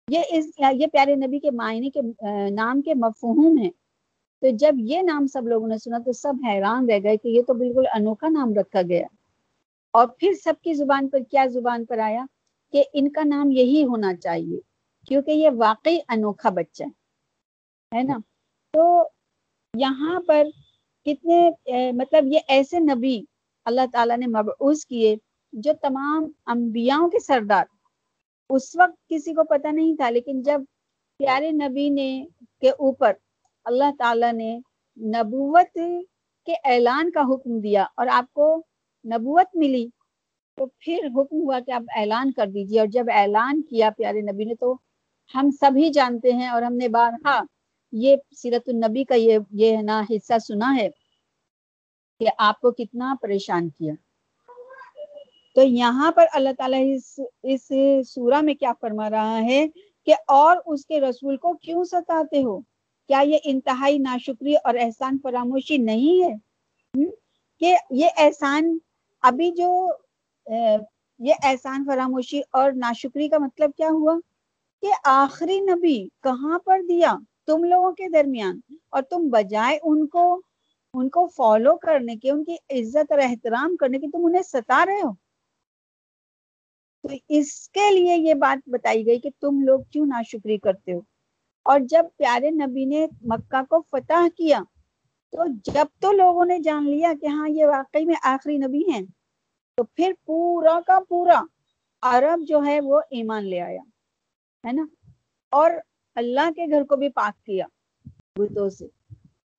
یہ 0.10 0.20
اس، 0.30 0.46
یہ 0.74 0.88
پیارے 0.88 1.16
نبی 1.16 1.40
کے 1.40 1.52
معنی 1.52 1.90
کے، 1.90 2.02
نام 2.50 2.82
کے 2.82 2.94
مفہوم 2.94 3.58
ہیں۔ 3.58 3.70
تو 4.42 4.48
جب 4.50 4.74
یہ 4.78 5.02
نام 5.02 5.28
سب 5.28 5.48
لوگوں 5.48 5.68
نے 5.68 5.78
سنا 5.78 5.98
تو 5.98 6.12
سب 6.12 6.34
حیران 6.48 6.90
رہ 6.90 7.00
گئے 7.04 7.18
کہ 7.18 7.28
یہ 7.28 7.42
تو 7.42 7.54
بالکل 7.54 7.84
انوکھا 7.94 8.28
نام 8.30 8.54
رکھا 8.54 8.82
گیا۔ 8.82 9.08
اور 9.92 10.08
پھر 10.08 10.34
سب 10.44 10.54
کی 10.64 10.74
زبان 10.74 11.10
پر 11.10 11.20
کیا 11.32 11.46
زبان 11.46 11.86
پر 11.86 11.98
آیا 11.98 12.26
کہ 12.72 12.84
ان 12.94 13.12
کا 13.12 13.22
نام 13.26 13.52
یہی 13.52 13.84
ہونا 13.84 14.16
چاہیے، 14.16 14.60
کیونکہ 15.08 15.32
یہ 15.32 15.50
واقعی 15.58 15.98
انوکھا 16.08 16.50
بچہ 16.50 16.84
ہے۔ 17.96 18.04
نا؟ 18.04 18.18
تو 18.74 19.08
یہاں 19.78 20.20
پر 20.28 20.48
کتنے 21.06 21.52
مطلب 21.92 22.26
یہ 22.26 22.40
ایسے 22.48 22.80
نبی 22.80 23.22
اللہ 23.66 23.82
تعالیٰ 23.92 24.18
نے 24.18 24.28
مبعوث 24.28 24.86
کیے 24.86 25.16
جو 25.56 25.72
تمام 25.82 26.28
انبیاءوں 26.48 27.10
کے 27.10 27.20
سردار 27.20 27.66
اس 28.50 28.76
وقت 28.76 28.98
کسی 29.10 29.34
کو 29.34 29.44
پتہ 29.44 29.68
نہیں 29.68 29.96
تھا، 29.96 30.10
لیکن 30.10 30.42
جب 30.42 30.62
پیارے 31.20 31.52
نبی 31.52 31.90
نے 31.90 32.10
کے 32.62 32.70
اوپر 32.70 33.14
اللہ 33.66 33.92
تعالیٰ 34.00 34.32
نے 34.34 34.58
نبوت 34.98 35.78
کے 36.48 36.54
اعلان 36.72 37.12
کا 37.12 37.22
حکم 37.34 37.60
دیا 37.60 37.86
اور 37.98 38.08
آپ 38.12 38.34
کو 38.34 38.56
نبوت 39.06 39.56
ملی، 39.56 39.88
تو 40.58 40.66
پھر 40.66 41.08
حکم 41.16 41.36
ہوا 41.36 41.60
کہ 41.66 41.72
آپ 41.72 41.84
اعلان 41.98 42.32
کر 42.32 42.48
دیجیے 42.48 42.80
اور 42.80 42.88
جب 42.88 43.06
اعلان 43.14 43.62
کیا 43.62 43.90
پیارے 43.98 44.22
نبی 44.32 44.46
نے، 44.46 44.56
تو 44.56 44.76
ہم 45.34 45.50
سبھی 45.60 45.90
جانتے 45.90 46.32
ہیں 46.34 46.48
اور 46.48 46.62
ہم 46.62 46.76
نے 46.76 46.88
بارہا 46.90 47.42
یہ 47.94 48.16
سیرت 48.38 48.70
النبی 48.70 49.04
کا 49.04 49.16
یہ 49.16 49.38
یہ 49.54 49.78
نا، 49.82 50.02
حصہ 50.10 50.38
سنا 50.48 50.76
ہے 50.76 50.90
کہ 52.22 52.28
آپ 52.38 52.60
کو 52.62 52.72
کتنا 52.72 53.16
پریشان 53.22 53.70
کیا۔ 53.70 53.94
تو 55.56 55.62
یہاں 55.62 56.12
پر 56.12 56.26
اللہ 56.34 56.50
تعالیٰ 56.58 56.80
اس 56.86 57.20
اس 57.44 57.72
سورہ 58.10 58.42
میں 58.42 58.54
کیا 58.54 58.72
فرما 58.82 59.10
رہا 59.10 59.40
ہے 59.44 59.66
کہ 60.08 60.14
اور 60.28 60.58
اس 60.66 60.86
کے 60.86 61.00
رسول 61.02 61.38
کو 61.38 61.54
کیوں 61.54 61.84
ستاتے 61.84 62.42
ہو؟ 62.44 62.60
کیا 63.10 63.20
یہ 63.26 63.38
انتہائی 63.44 63.98
ناشکری 63.98 64.56
اور 64.56 64.76
احسان 64.80 65.18
فراموشی 65.24 65.78
نہیں 65.78 66.24
ہے؟ 66.24 66.34
کہ 67.62 67.76
یہ 67.92 68.08
احسان، 68.18 68.78
ابھی 69.24 69.52
جو 69.52 69.72
یہ 71.20 71.34
احسان 71.44 71.86
فراموشی 71.88 72.42
اور 72.52 72.72
ناشکری 72.76 73.28
کا 73.30 73.38
مطلب 73.38 73.72
کیا 73.78 73.90
ہوا؟ 73.90 74.20
کہ 74.84 74.92
آخری 75.04 75.60
نبی 75.62 75.98
کہاں 76.24 76.60
پر 76.66 76.80
دیا؟ 76.90 77.16
تم 77.48 77.64
لوگوں 77.64 77.92
کے 77.92 78.10
درمیان، 78.10 78.60
اور 78.90 79.02
تم 79.02 79.28
بجائے 79.30 79.78
ان 79.84 80.08
کو 80.08 80.42
ان 80.94 81.10
کو 81.10 81.28
فالو 81.28 81.76
کرنے 81.78 82.16
کے، 82.16 82.32
ان 82.32 82.44
کی 82.44 82.56
عزت 82.70 83.12
اور 83.12 83.20
احترام 83.20 83.76
کرنے 83.76 84.00
کی 84.00 84.08
تم 84.08 84.26
انہیں 84.26 84.44
ستا 84.44 84.86
رہے 84.86 85.02
ہو؟ 85.02 85.12
تو 87.06 87.16
اس 87.30 87.70
کے 87.70 87.90
لیے 87.92 88.16
یہ 88.18 88.34
بات 88.34 88.70
بتائی 88.70 89.06
گئی 89.06 89.20
کہ 89.20 89.30
تم 89.42 89.62
لوگ 89.62 89.80
کیوں 89.92 90.06
ناشکری 90.06 90.58
کرتے 90.58 90.94
ہو؟ 90.94 91.00
اور 91.66 91.80
جب 91.80 92.06
پیارے 92.18 92.50
نبی 92.50 92.86
نے 92.86 93.06
مکہ 93.22 93.62
کو 93.70 93.82
فتح 93.82 94.28
کیا، 94.38 94.62
تو 95.34 95.46
جب 95.66 95.86
تو 96.00 96.12
لوگوں 96.12 96.46
نے 96.46 96.60
جان 96.60 96.90
لیا 96.90 97.14
کہ 97.22 97.28
ہاں 97.28 97.50
یہ 97.50 97.66
واقعی 97.66 98.06
میں 98.06 98.16
آخری 98.24 98.58
نبی 98.58 98.82
ہیں، 98.90 99.02
تو 99.78 99.84
پھر 99.84 100.12
پورا 100.26 100.80
کا 100.88 101.00
پورا 101.10 101.42
عرب 102.04 102.48
جو 102.48 102.64
ہے 102.66 102.80
وہ 102.82 103.02
ایمان 103.10 103.46
لے 103.46 103.62
آیا، 103.62 103.82
ہے 104.64 104.72
نا؟ 104.72 104.86
اور 105.54 105.72
اللہ 106.18 106.52
کے 106.56 106.66
گھر 106.66 106.84
کو 106.84 106.96
بھی 106.96 107.10
پاک 107.10 107.46
کیا 107.46 107.66
بتوں 108.40 108.70
سے، 108.70 108.86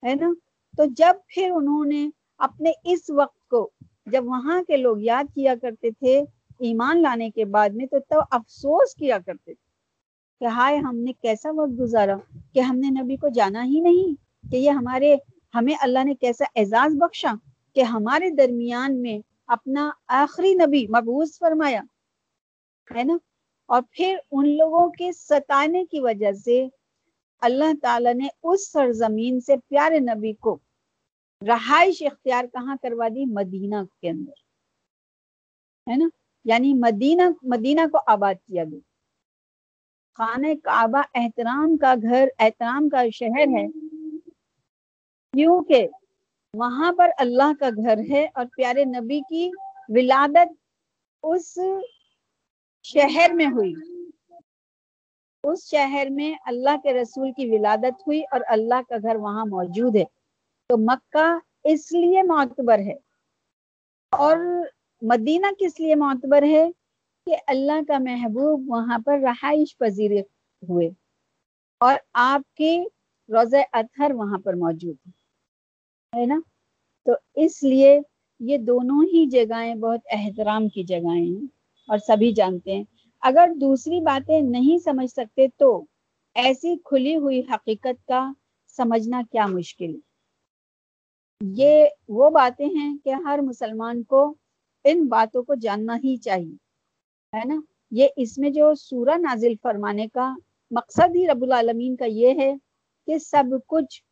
ہے 0.03 0.15
نا؟ 0.15 0.33
تو 0.77 0.85
جب 0.97 1.17
پھر 1.29 1.51
انہوں 1.51 1.85
نے 1.85 2.09
اپنے 2.39 2.73
اس 2.85 3.11
وقت 3.11 3.49
کو، 3.49 3.69
جب 4.07 4.25
وہاں 4.27 4.63
کے 4.63 4.77
لوگ 4.77 4.97
یاد 5.01 5.35
کیا 5.35 5.55
کرتے 5.63 5.91
تھے 5.91 6.23
ایمان 6.61 7.03
لانے 7.03 7.31
کے 7.31 7.45
بعد 7.45 7.71
میں 7.71 7.87
تو 7.87 7.99
تب 8.09 8.21
افسوس 8.31 8.95
کیا 8.95 9.19
کرتے 9.19 9.55
تھے 9.55 9.65
کہ 10.41 10.47
ہائے 10.55 10.79
ہم 10.79 10.97
نے 10.97 11.13
کیسا 11.13 11.51
وقت 11.55 11.79
گزارا 11.81 12.17
کہ 12.55 12.61
ہم 12.61 12.79
نے 12.79 12.91
نبی 13.01 13.17
کو 13.17 13.29
جانا 13.35 13.65
ہی 13.65 13.81
نہیں 13.81 14.15
کہ 14.45 14.57
یہ 14.57 14.71
ہمارے، 14.71 15.15
ہمیں 15.55 15.75
اللہ 15.81 16.05
نے 16.05 16.15
کیسا 16.15 16.45
اعزاز 16.57 16.97
بخشا 16.97 17.33
کہ 17.77 17.83
ہمارے 17.85 18.31
درمیان 18.31 19.01
میں 19.03 19.19
اپنا 19.49 19.91
آخری 20.17 20.55
نبی 20.55 20.87
مبوض 20.89 21.39
فرمایا، 21.39 21.81
ہے 22.91 23.05
نا؟ 23.05 23.17
اور 23.69 23.83
پھر 23.91 24.17
ان 24.33 24.49
لوگوں 24.57 24.89
کے 24.91 25.13
ستانے 25.13 25.85
کی 25.85 26.01
وجہ 26.01 26.33
سے 26.45 26.67
اللہ 27.43 27.73
تعالیٰ 27.83 28.15
نے 28.15 28.29
اس 28.43 28.71
سرزمین 28.73 29.41
سے 29.41 29.57
پیارے 29.69 29.99
نبی 30.01 30.33
کو 30.41 30.57
رہائش 31.43 32.03
اختیار 32.03 32.45
کہاں 32.53 32.77
کروا 32.83 33.09
دی؟ 33.09 33.25
مدینہ 33.33 33.83
کے 34.01 34.09
اندر، 34.11 34.39
ہے 35.87 35.97
نا؟ 35.97 36.09
یعنی 36.47 36.75
مدینہ 36.75 37.23
مدینہ 37.43 37.81
کو 37.93 37.99
آباد 38.07 38.35
کیا 38.35 38.65
گیا۔ 38.65 38.79
خانہ 40.15 40.47
کعبہ 40.65 41.03
احترام 41.15 41.77
کا 41.77 41.95
گھر، 42.03 42.29
احترام 42.39 42.89
کا 42.89 43.03
شہر 43.13 43.47
ہے۔ 43.57 43.67
کیونکہ 45.33 45.89
وہاں 46.55 46.93
پر 46.93 47.11
اللہ 47.19 47.53
کا 47.61 47.69
گھر 47.77 47.99
ہے 48.11 48.29
اور 48.35 48.47
پیارے 48.57 48.85
نبی 48.85 49.21
کی 49.21 49.51
ولادت 49.89 50.53
اس 51.23 51.59
شہر 52.83 53.31
میں 53.35 53.47
ہوئی۔ 53.47 53.75
اس 55.45 55.71
شہر 55.71 56.07
میں 56.11 56.35
اللہ 56.47 56.77
کے 56.83 56.93
رسول 56.93 57.33
کی 57.33 57.51
ولادت 57.51 58.03
ہوئی 58.07 58.23
اور 58.31 58.41
اللہ 58.49 58.83
کا 58.89 58.97
گھر 59.03 59.17
وہاں 59.17 59.45
موجود 59.45 59.97
ہے۔ 59.97 60.05
تو 60.69 60.77
مکہ 60.79 61.39
اس 61.65 61.93
لیے 61.93 62.23
معتبر 62.23 62.79
ہے 62.79 62.95
اور 64.11 64.37
مدینہ 65.07 65.47
کس 65.59 65.81
لیے 65.81 65.95
معتبر 65.95 66.43
ہے 66.43 66.71
کہ 67.27 67.37
اللہ 67.47 67.85
کا 67.89 67.99
محبوب 67.99 68.71
وہاں 68.71 68.99
پر 69.07 69.19
رہائش 69.23 69.79
پذیر 69.79 70.11
ہوئے 70.69 70.91
اور 71.81 71.95
آپ 72.13 72.55
کی 72.55 72.85
روزہ 73.29 73.57
اطہر 73.73 74.11
وہاں 74.15 74.39
پر 74.39 74.55
موجود 74.55 74.97
ہے 76.17 76.27
نا؟ 76.27 76.41
تو 77.07 77.13
اس 77.35 77.63
لیے 77.63 78.01
یہ 78.41 78.59
دونوں 78.59 79.03
ہی 79.03 79.27
جگہیں 79.27 79.75
بہت 79.75 80.01
احترام 80.11 80.69
کی 80.69 80.83
جگہیں 80.83 81.27
ہیں 81.27 81.47
اور 81.89 81.99
سبھی 81.99 82.33
جانتے 82.33 82.77
ہیں۔ 82.77 82.85
اگر 83.21 83.51
دوسری 83.61 84.01
باتیں 84.01 84.41
نہیں 84.41 84.79
سمجھ 84.79 85.11
سکتے 85.11 85.47
تو 85.57 85.85
ایسی 86.35 86.77
کھلی 86.85 87.17
ہوئی 87.17 87.41
حقیقت 87.41 88.07
کا 88.09 88.33
سمجھنا 88.69 89.23
کیا 89.33 89.47
مشکل 89.47 89.97
یہ 91.41 91.85
وہ 92.09 92.31
باتیں 92.31 92.67
ہیں 92.67 92.99
کہ 93.05 93.11
ہر 93.11 93.39
مسلمان 93.43 94.03
کو 94.03 94.35
ان 94.89 95.07
باتوں 95.07 95.43
کو 95.43 95.55
جاننا 95.55 95.97
ہی 95.97 96.17
چاہیے، 96.17 96.55
ہے 97.37 97.45
نا؟ 97.45 97.61
یہ 97.91 98.09
اس 98.17 98.39
میں 98.39 98.51
جو 98.51 98.75
سورہ 98.75 99.19
نازل 99.19 99.53
فرمانے 99.63 100.07
کا 100.09 100.35
مقصد 100.71 101.17
ہی 101.17 101.27
رب 101.27 101.43
العالمین 101.43 101.97
کا 101.97 102.05
یہ 102.05 102.41
ہے 102.41 102.55
کہ 103.07 103.19
سب 103.19 103.45
کچھ، 103.67 104.03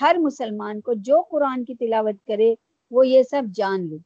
ہر 0.00 0.16
مسلمان 0.18 0.80
کو 0.80 0.92
جو 0.96 1.22
قرآن 1.22 1.64
کی 1.64 1.74
تلاوت 1.74 2.26
کرے، 2.26 2.54
وہ 2.90 3.06
یہ 3.06 3.22
سب 3.22 3.42
جان 3.54 3.88
لے۔ 3.88 3.96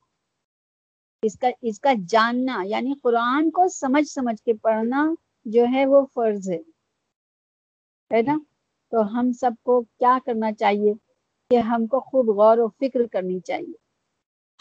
اس 1.22 1.38
کا 1.38 1.48
اس 1.62 1.80
کا 1.80 1.92
جاننا 2.08 2.62
یعنی 2.64 2.94
قرآن 3.02 3.50
کو 3.50 3.68
سمجھ 3.68 4.08
سمجھ 4.08 4.42
کے 4.42 4.52
پڑھنا 4.54 5.14
جو 5.44 5.64
ہے 5.72 5.86
وہ 5.86 6.06
فرض 6.14 6.50
ہے۔ 6.50 6.58
ہے 8.14 8.22
نا؟ 8.22 8.38
تو 8.90 9.18
ہم 9.18 9.32
سب 9.32 9.50
کو 9.62 9.80
کیا 9.80 10.18
کرنا 10.26 10.52
چاہیے؟ 10.52 10.92
کہ 11.50 11.56
ہم 11.56 11.86
کو 11.86 12.00
خوب 12.00 12.28
غور 12.28 12.58
و 12.58 12.68
فکر 12.68 13.06
کرنی 13.06 13.40
چاہیے۔ 13.40 13.85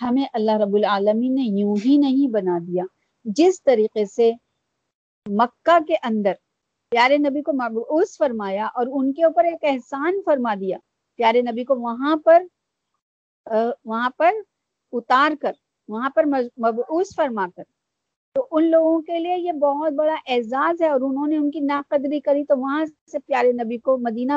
ہمیں 0.01 0.25
اللہ 0.33 0.57
رب 0.57 0.75
العالمین 0.75 1.35
نے 1.35 1.43
یوں 1.59 1.75
ہی 1.85 1.97
نہیں 1.97 2.31
بنا 2.31 2.57
دیا۔ 2.67 2.83
جس 3.25 3.61
طریقے 3.63 4.05
سے 4.05 4.31
مکہ 5.25 5.77
کے 5.87 5.95
اندر 6.03 6.33
پیارے 6.91 7.17
نبی 7.17 7.41
کو 7.41 7.53
مبعوث 7.53 8.17
فرمایا 8.17 8.65
اور 8.65 8.87
ان 8.91 9.13
کے 9.13 9.23
اوپر 9.23 9.43
ایک 9.43 9.63
احسان 9.63 10.19
فرما 10.25 10.53
دیا، 10.55 10.77
پیارے 11.19 11.41
نبی 11.41 11.63
کو 11.63 11.75
وہاں 11.75 12.15
پر 12.15 12.43
وہاں 13.85 14.09
پر 14.17 14.31
اتار 14.93 15.31
کر، 15.41 15.53
وہاں 15.87 16.09
پر 16.09 16.25
مبعوث 16.25 17.15
فرما 17.15 17.47
کر۔ 17.55 17.63
تو 18.35 18.47
ان 18.51 18.69
لوگوں 18.71 19.01
کے 19.01 19.19
لیے 19.19 19.37
یہ 19.37 19.51
بہت 19.51 19.93
بڑا 19.93 20.15
اعزاز 20.27 20.81
ہے 20.81 20.89
اور 20.89 21.01
انہوں 21.01 21.27
نے 21.27 21.37
ان 21.37 21.51
کی 21.51 21.59
ناقدری 21.59 22.19
کری 22.19 22.43
تو 22.45 22.57
وہاں 22.57 22.85
سے 23.11 23.19
پیارے 23.19 23.51
نبی 23.51 23.77
کو 23.77 23.97
مدینہ 23.97 24.33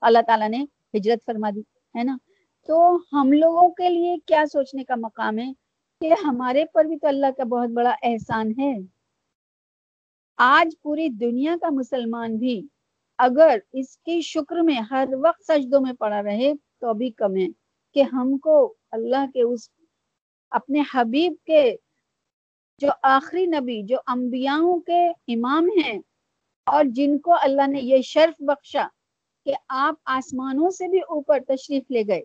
اللہ 0.00 0.22
تعالیٰ 0.26 0.48
نے 0.48 0.64
ہجرت 0.94 1.24
فرما 1.26 1.50
دی، 1.54 1.60
ہے 1.98 2.02
نا؟ 2.02 2.16
تو 2.68 2.98
ہم 3.12 3.32
لوگوں 3.32 3.68
کے 3.70 3.88
لیے 3.88 4.16
کیا 4.26 4.44
سوچنے 4.52 4.84
کا 4.84 4.94
مقام 4.94 5.38
ہے 5.38 5.52
کہ 6.00 6.14
ہمارے 6.24 6.64
پر 6.64 6.84
بھی 6.84 6.98
تو 6.98 7.08
اللہ 7.08 7.26
کا 7.36 7.44
بہت 7.44 7.68
بڑا 7.68 7.94
احسان 8.02 8.50
ہے۔ 8.58 8.72
آج 10.36 10.74
پوری 10.82 11.08
دنیا 11.08 11.56
کا 11.60 11.68
مسلمان 11.70 12.36
بھی 12.36 12.60
اگر 13.18 13.58
اس 13.72 13.96
کی 13.98 14.20
شکر 14.20 14.56
میں 14.56 14.80
ہر 14.90 15.08
وقت 15.24 15.44
سجدوں 15.44 15.80
میں 15.80 15.92
پڑا 15.92 16.22
رہے 16.22 16.52
تو 16.80 16.88
ابھی 16.88 17.10
کم 17.10 17.36
ہے 17.36 17.46
کہ 17.94 18.02
ہم 18.02 18.38
کو 18.38 18.74
اللہ 18.90 19.26
کے 19.34 19.42
اس 19.42 19.68
اپنے 20.50 20.82
حبیب 20.94 21.32
کے 21.46 21.76
جو 22.78 22.88
آخری 23.02 23.46
نبی، 23.46 23.82
جو 23.82 23.96
انبیاؤں 24.06 24.80
کے 24.80 25.08
امام 25.08 25.64
ہیں 25.64 25.98
اور 26.66 26.84
جن 26.84 27.18
کو 27.18 27.34
اللہ 27.40 27.66
نے 27.66 27.80
یہ 27.80 28.02
شرف 28.02 28.42
بخشا 28.42 28.86
کہ 29.44 29.54
آپ 29.68 29.94
آسمانوں 30.04 30.70
سے 30.70 30.88
بھی 30.88 30.98
اوپر 30.98 31.38
تشریف 31.48 31.90
لے 31.90 32.02
گئے۔ 32.08 32.22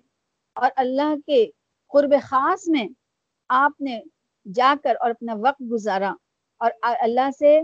اور 0.54 0.72
اللہ 0.76 1.16
کے 1.28 1.48
قرب 1.88 2.14
خاص 2.22 2.68
میں 2.68 2.88
آپ 3.50 3.82
نے 3.82 4.02
جا 4.54 4.76
کر 4.84 4.96
اور 5.00 5.10
اپنا 5.10 5.34
وقت 5.34 5.64
گزارا 5.72 6.14
اور 6.58 6.72
اللہ 6.82 7.30
سے 7.40 7.62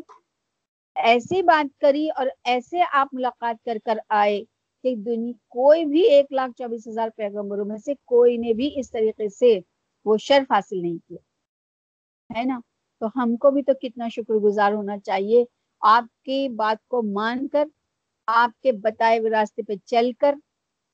ایسی 0.96 1.42
بات 1.42 1.80
کری 1.80 2.10
اور 2.10 2.28
ایسے 2.44 2.80
آپ 2.92 3.08
ملاقات 3.14 3.66
کر 3.66 3.78
کر 3.86 3.98
آئے 4.10 4.44
کہ 4.84 4.96
دنیا 4.96 5.32
کوئی 5.50 5.86
بھی 5.86 6.10
ایک 6.10 6.26
لاکھ 6.32 6.52
چوبیس 6.58 6.88
ہزار 6.88 7.10
پیغمبروں 7.16 7.66
میں 7.66 7.78
سے 7.78 7.94
کوئی 8.06 8.38
نے 8.38 8.54
بھی 8.54 8.72
اس 8.76 8.92
طریقے 8.92 9.30
سے 9.30 9.60
وہ 10.06 10.18
شرف 10.18 10.52
حاصل 10.52 10.82
نہیں 10.82 10.98
کیا۔ 11.08 11.18
ہے 12.38 12.44
نا؟ 12.44 12.60
تو 13.00 13.08
ہم 13.16 13.38
کو 13.38 13.52
بھی 13.52 13.64
تو 13.64 13.72
کتنا 13.82 14.08
شکر 14.08 14.34
گزار 14.34 14.72
ہونا 14.72 15.00
چاہیے۔ 15.00 15.46
آپ 15.82 16.24
کی 16.24 16.50
بات 16.50 16.88
کو 16.88 17.02
مان 17.02 17.48
کر، 17.48 17.66
آپ 18.28 18.62
کے 18.62 18.72
بتائے 18.72 19.20
ہوئے 19.20 19.32
راستے 19.32 19.62
پہ 19.62 19.74
چل 19.86 20.12
کر 20.20 20.36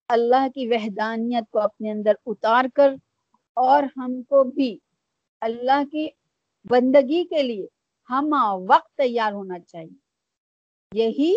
اللہ 0.09 0.47
کی 0.55 0.67
وحدانیت 0.67 1.51
کو 1.51 1.59
اپنے 1.59 1.91
اندر 1.91 2.12
اتار 2.25 2.65
کر 2.74 2.93
اور 3.53 3.83
ہم 3.97 4.21
کو 4.24 4.43
بھی 4.43 4.77
اللہ 5.41 5.83
کی 5.91 6.07
بندگی 6.69 7.24
کے 7.24 7.43
لیے 7.43 7.67
ہم 8.09 8.33
وقت 8.69 8.97
تیار 8.97 9.33
ہونا 9.33 9.59
چاہیے۔ 9.59 9.97
یہی 10.93 11.33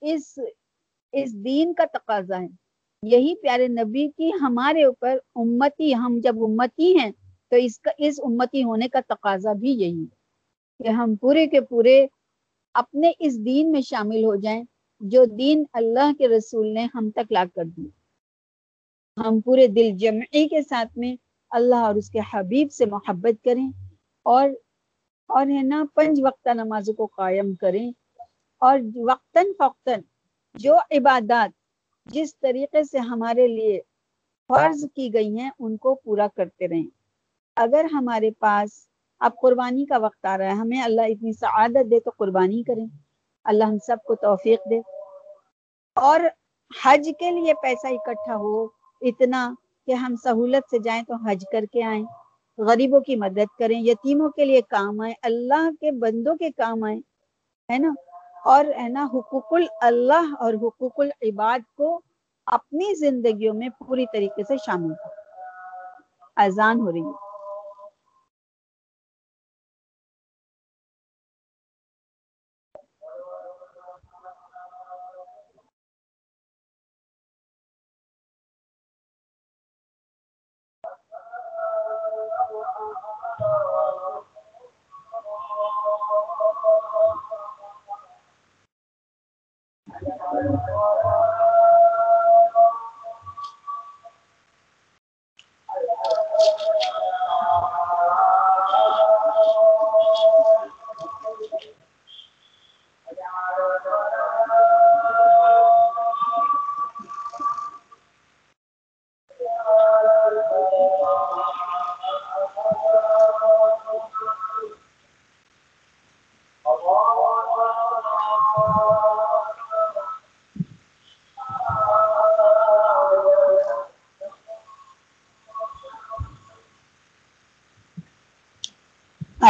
اس 0.00 0.38
اس 1.12 1.34
دین 1.44 1.74
کا 1.74 1.84
تقاضا 1.92 2.40
ہے۔ 2.40 2.46
یہی 3.02 3.34
پیارے 3.34 3.68
نبی 3.68 4.08
کی 4.08 4.30
ہمارے 4.40 4.84
اوپر 4.84 5.18
امتی، 5.34 5.94
ہم 5.94 6.20
جب 6.22 6.34
امتی 6.42 6.98
ہیں 6.98 7.10
تو 7.50 7.56
اس 7.56 7.78
کا، 7.80 7.90
اس 7.98 8.20
امتی 8.22 8.64
ہونے 8.64 8.88
کا 8.88 9.00
تقاضا 9.08 9.52
بھی 9.52 9.70
یہی 9.70 10.02
ہے 10.02 10.84
کہ 10.84 10.88
ہم 10.88 11.16
پورے 11.16 11.46
کے 11.46 11.60
پورے 11.60 12.06
اپنے 12.74 13.12
اس 13.18 13.44
دین 13.44 13.72
میں 13.72 13.80
شامل 13.80 14.24
ہو 14.24 14.36
جائیں 14.36 14.62
جو 15.00 15.24
دین 15.24 15.64
اللہ 15.72 16.12
کے 16.18 16.28
رسول 16.28 16.74
نے 16.74 16.86
ہم 16.94 17.10
تک 17.10 17.32
لا 17.32 17.44
کر 17.54 17.64
دی۔ 17.64 18.01
ہم 19.16 19.40
پورے 19.40 19.66
دل 19.66 19.90
جمعی 19.96 20.48
کے 20.48 20.62
ساتھ 20.62 20.98
میں 20.98 21.16
اللہ 21.50 21.76
اور 21.76 21.94
اس 21.94 22.10
کے 22.10 22.18
حبیب 22.32 22.72
سے 22.72 22.86
محبت 22.86 23.44
کریں 23.44 23.68
اور 24.22 24.50
اور 25.26 25.46
ہے 25.46 25.62
نا 25.62 25.84
پنج 25.94 26.20
وقتہ 26.24 26.50
نمازوں 26.50 26.94
کو 26.94 27.06
قائم 27.06 27.54
کریں 27.54 27.92
اور 28.58 28.78
وقتاً 28.96 29.46
فوقتاً 29.58 30.00
جو 30.54 30.76
عبادات 30.90 31.50
جس 32.06 32.38
طریقے 32.38 32.84
سے 32.84 32.98
ہمارے 32.98 33.46
لیے 33.46 33.80
فرض 34.48 34.84
کی 34.94 35.14
گئی 35.14 35.38
ہیں 35.38 35.50
ان 35.58 35.76
کو 35.76 35.94
پورا 35.94 36.26
کرتے 36.36 36.68
رہیں۔ 36.68 36.86
اگر 37.56 37.84
ہمارے 37.92 38.30
پاس 38.30 38.88
اب 39.20 39.30
قربانی 39.42 39.84
کا 39.84 39.98
وقت 39.98 40.26
آ 40.26 40.38
رہا 40.38 40.44
ہے، 40.44 40.50
ہمیں 40.50 40.82
اللہ 40.82 41.00
اتنی 41.00 41.32
سعادت 41.32 41.90
دے 41.90 42.00
تو 42.00 42.10
قربانی 42.18 42.62
کریں۔ 42.62 42.86
اللہ 43.44 43.64
ہم 43.64 43.78
سب 43.86 43.96
کو 44.06 44.14
توفیق 44.14 44.60
دے۔ 44.70 44.80
اور 45.94 46.20
حج 46.84 47.10
کے 47.18 47.30
لیے 47.30 47.54
پیسہ 47.62 47.86
اکٹھا 47.86 48.36
ہو 48.36 48.81
اتنا 49.02 49.54
کہ 49.86 49.92
ہم 49.92 50.14
سہولت 50.24 50.70
سے 50.70 50.78
جائیں 50.78 51.02
تو 51.02 51.14
حج 51.14 51.44
کر 51.52 51.64
کے 51.72 51.82
آئیں، 51.82 52.04
غریبوں 52.58 53.00
کی 53.00 53.16
مدد 53.16 53.58
کریں، 53.58 53.80
یتیموں 53.80 54.28
کے 54.28 54.44
لیے 54.44 54.60
کام 54.60 55.00
آئیں، 55.00 55.14
اللہ 55.22 55.70
کے 55.80 55.90
بندوں 55.92 56.36
کے 56.36 56.50
کام 56.50 56.84
آئیں، 56.84 57.00
ہے 57.72 57.78
نا؟ 57.78 57.94
اور 58.44 58.64
ہے 58.64 58.88
نا، 58.88 59.08
حقوق 59.14 59.52
اللہ 59.80 60.34
اور 60.40 60.54
حقوق 60.54 61.00
العباد 61.00 61.58
کو 61.76 62.00
اپنی 62.46 62.94
زندگیوں 62.94 63.54
میں 63.54 63.68
پوری 63.68 64.06
طریقے 64.12 64.42
سے 64.48 64.56
شامل 64.66 64.94
کر 64.94 65.20
اذان 66.36 66.80
ہو 66.80 66.92
رہی 66.92 67.00
ہے۔ 67.00 67.21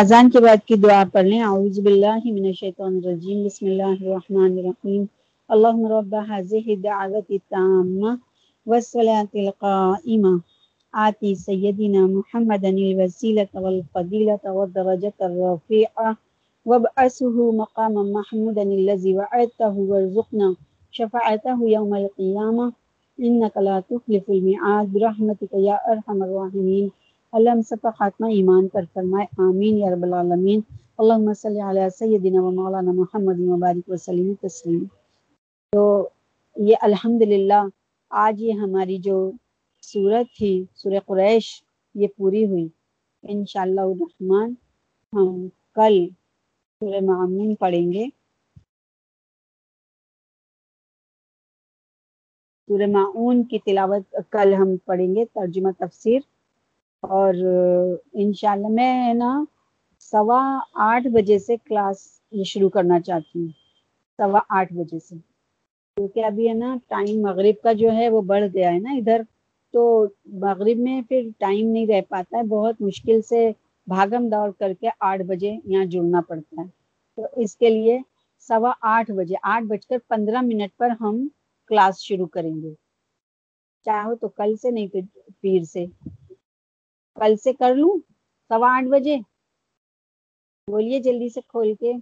اذان 0.02 0.30
کے 0.30 0.40
بعد 0.40 0.66
کی 0.66 0.74
دعا 0.82 1.02
پڑھ 1.12 1.26
لیں۔ 1.26 1.42
اعوذ 1.42 1.78
باللہ 1.80 2.22
من 2.36 2.44
الشیطان 2.44 2.94
الرجیم۔ 2.94 3.44
بسم 3.44 3.66
اللہ 3.66 3.90
الرحمن 3.98 4.52
الرحیم۔ 4.58 5.02
اللہم 5.54 5.82
رب 5.92 6.14
هذه 6.30 6.62
الدعوة 6.74 7.20
التامة 7.36 8.14
والصلاة 8.66 9.42
القائمة 9.42 10.32
آتی 11.04 11.34
سیدنا 11.44 12.02
محمد 12.06 12.64
الوسیلة 12.70 13.62
والفضیلة 13.66 14.54
والدرجة 14.56 15.28
الرفیعة 15.28 16.08
وابعثه 16.66 17.46
مقاما 17.60 18.02
محمودا 18.16 18.66
الذي 18.78 19.14
وعدته 19.20 19.86
وارزقنا 19.92 20.50
شفاعته 20.92 21.70
يوم 21.76 21.94
القيامة 22.00 22.66
إنك 23.18 23.54
لا 23.68 23.78
تخلف 23.92 24.34
الميعاد 24.38 24.92
برحمتك 24.96 25.52
يا 25.68 25.78
أرحم 25.94 26.26
الراحمين 26.28 26.90
اللہ 27.32 27.50
ہم 27.50 27.62
سب 27.62 27.76
کا 27.82 27.90
خاتمہ 27.90 28.26
ایمان 28.26 28.68
پر 28.68 28.84
فرمائے، 28.92 29.26
آمین 29.38 29.78
یا 29.78 29.86
رب 29.94 30.02
العالمین۔ 30.02 30.60
اللہم 30.98 31.32
صلی 31.34 31.60
علی 31.60 31.80
سیدنا 31.98 32.42
و 32.42 32.50
مولانا 32.50 32.92
محمد 32.92 33.38
مبارک 33.38 33.88
وسلم 33.88 34.34
تسلیم۔ 34.34 34.84
تو 35.72 36.08
یہ 36.56 36.76
الحمدللہ، 36.80 37.68
آج 38.10 38.42
یہ 38.42 38.52
ہماری 38.52 38.98
جو 38.98 39.32
صورت 39.82 40.26
تھی، 40.38 40.64
سورہ 40.74 41.00
قریش، 41.06 41.62
یہ 41.94 42.06
پوری 42.16 42.46
ہوئی۔ 42.46 42.68
انشاءاللہ 43.22 43.80
الرحمن 43.80 44.52
ہم 45.12 45.48
کل 45.74 46.08
سورہ 46.80 47.00
معمون 47.04 47.54
پڑھیں 47.54 47.92
گے۔ 47.92 48.06
سورہ 52.68 52.86
معون 52.86 53.44
کی 53.44 53.58
تلاوت 53.58 54.16
کل 54.30 54.54
ہم 54.54 54.76
پڑھیں 54.76 55.14
گے، 55.14 55.24
ترجمہ 55.24 55.70
تفسیر۔ 55.78 56.20
اور 57.02 57.34
انشاءاللہ 58.14 58.68
میں 58.70 58.92
ہے 58.98 59.12
نا 59.14 59.30
سوا 60.02 60.40
آٹھ 60.84 61.06
بجے 61.08 61.38
سے 61.38 61.56
کلاس 61.58 61.98
یہ 62.32 62.44
شروع 62.44 62.68
کرنا 62.70 63.00
چاہتی 63.00 63.38
ہوں۔ 63.38 63.48
سوا 64.18 64.40
آٹھ 64.50 64.72
بجے 64.72 64.98
سے۔ 64.98 65.16
کیونکہ 65.96 66.24
ابھی 66.24 66.48
ہے 66.48 66.54
نا 66.54 66.74
ٹائم 66.88 67.20
مغرب 67.22 67.62
کا 67.62 67.72
جو 67.74 67.92
ہے 67.92 68.08
وہ 68.08 68.22
بڑھ 68.24 68.44
گیا 68.54 68.72
ہے 68.72 68.78
نا 68.78 68.92
ادھر۔ 68.92 69.20
تو 69.74 69.82
مغرب 70.40 70.78
میں 70.78 71.00
پھر 71.02 71.28
ٹائم 71.38 71.66
نہیں 71.68 71.86
رہ 71.86 72.00
پاتا 72.08 72.36
ہے۔ 72.36 72.42
بہت 72.48 72.80
مشکل 72.80 73.20
سے 73.22 73.40
بھاگم 73.86 74.28
دوڑ 74.28 74.50
کر 74.58 74.72
کے 74.74 74.88
آٹھ 75.02 75.22
بجے 75.22 75.52
یہاں 75.64 75.84
جڑنا 75.86 76.20
پڑتا 76.20 76.62
ہے۔ 76.62 76.66
تو 77.18 77.26
اس 77.36 77.56
کے 77.56 77.70
لیے 77.70 77.98
سوا 78.48 78.72
آٹھ 78.90 79.10
بجے، 79.10 79.34
آٹھ 79.44 79.64
بج 79.64 79.86
کر 79.86 79.98
پندرہ 80.08 80.40
منٹ 80.42 80.76
پر 80.76 80.90
ہم 81.00 81.26
کلاس 81.70 82.00
شروع 82.00 82.26
کریں 82.28 82.54
گے۔ 82.62 82.72
چاہو 83.86 84.14
تو 84.16 84.28
کل 84.30 84.56
سے 84.56 84.70
نہیں 84.70 84.88
تو 84.88 84.98
پیر 85.40 85.62
سے۔ 85.64 85.84
کل 87.16 87.32
سے 87.38 87.52
کر 87.54 87.74
لوں 87.76 87.94
سوا 88.50 88.68
آٹھ 88.72 88.88
بجے۔ 88.88 89.16
بولیے 90.68 90.98
جلدی 91.00 91.28
سے 91.30 91.50
کھول 91.50 91.68
کے۔ 91.76 91.92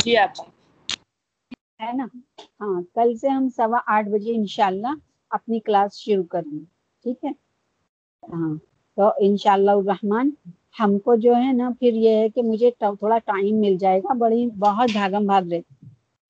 جی 0.00 0.16
آپ۔ 0.18 0.32
ہے 1.80 1.90
نا؟ 1.92 2.06
ہاں 2.60 2.76
کل 2.94 3.16
سے 3.16 3.28
ہم 3.30 3.48
سوا 3.52 3.78
آٹھ 3.88 4.08
بجے 4.10 4.32
انشاءاللہ 4.34 4.92
اپنی 5.30 5.58
کلاس 5.60 5.90
شروع 5.96 6.24
کریں 6.30 6.52
گے 6.52 6.64
ٹھیک 7.04 7.24
ہے؟ 7.24 7.30
ہاں 8.22 8.52
تو 8.98 9.04
انشاءاللہ 9.20 9.70
الرحمن 9.72 10.30
ہم 10.78 10.98
کو 11.00 11.14
جو 11.18 11.34
ہے 11.36 11.52
نا 11.52 11.70
پھر 11.78 11.92
یہ 11.96 12.16
ہے 12.16 12.28
کہ 12.30 12.42
مجھے 12.44 12.70
تھوڑا 12.80 13.18
ٹائم 13.26 13.60
مل 13.60 13.76
جائے 13.78 14.00
گا 14.00 14.14
بڑی 14.18 14.46
بہت 14.58 14.90
بھاگم 14.92 15.26
بھاگ 15.26 15.50
رہے۔ 15.50 15.60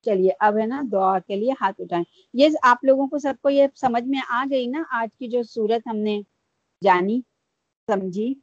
چلیے 0.05 0.31
اب 0.39 0.57
ہے 0.57 0.65
نا 0.65 0.81
دعا 0.91 1.19
کے 1.19 1.35
لیے 1.35 1.51
ہاتھ 1.61 1.81
اٹھائیں۔ 1.81 2.03
یہ 2.33 2.49
آپ 2.63 2.83
لوگوں 2.83 3.07
کو 3.07 3.17
سب 3.19 3.33
کو 3.41 3.49
یہ 3.49 3.67
سمجھ 3.75 4.03
میں 4.03 4.21
آ 4.29 4.45
گئی 4.51 4.67
نا 4.67 4.83
آج 4.99 5.15
کی 5.17 5.27
جو 5.27 5.43
صورت 5.43 5.87
ہم 5.87 5.97
نے 5.97 6.21
جانی 6.81 7.21
سمجھی؟ 7.87 8.33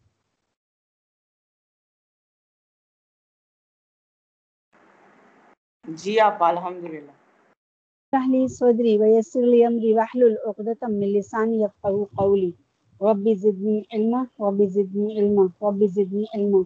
جی 5.84 6.20
آپ 6.20 6.38
صدري 8.48 8.96
ويسر 8.98 9.40
لي 9.40 9.66
أمري 9.66 9.92
واحلل 9.94 10.36
عقدة 10.46 10.88
من 10.88 11.12
لساني 11.12 11.62
يفقهوا 11.62 12.06
قولي 12.16 12.52
ربي 13.00 13.34
زدني 13.34 13.76
علما 13.92 14.26
ربي 14.40 14.66
زدني 14.68 15.18
علما 15.20 15.46
ربي 15.62 15.88
زدني 15.88 16.24
علما۔ 16.34 16.62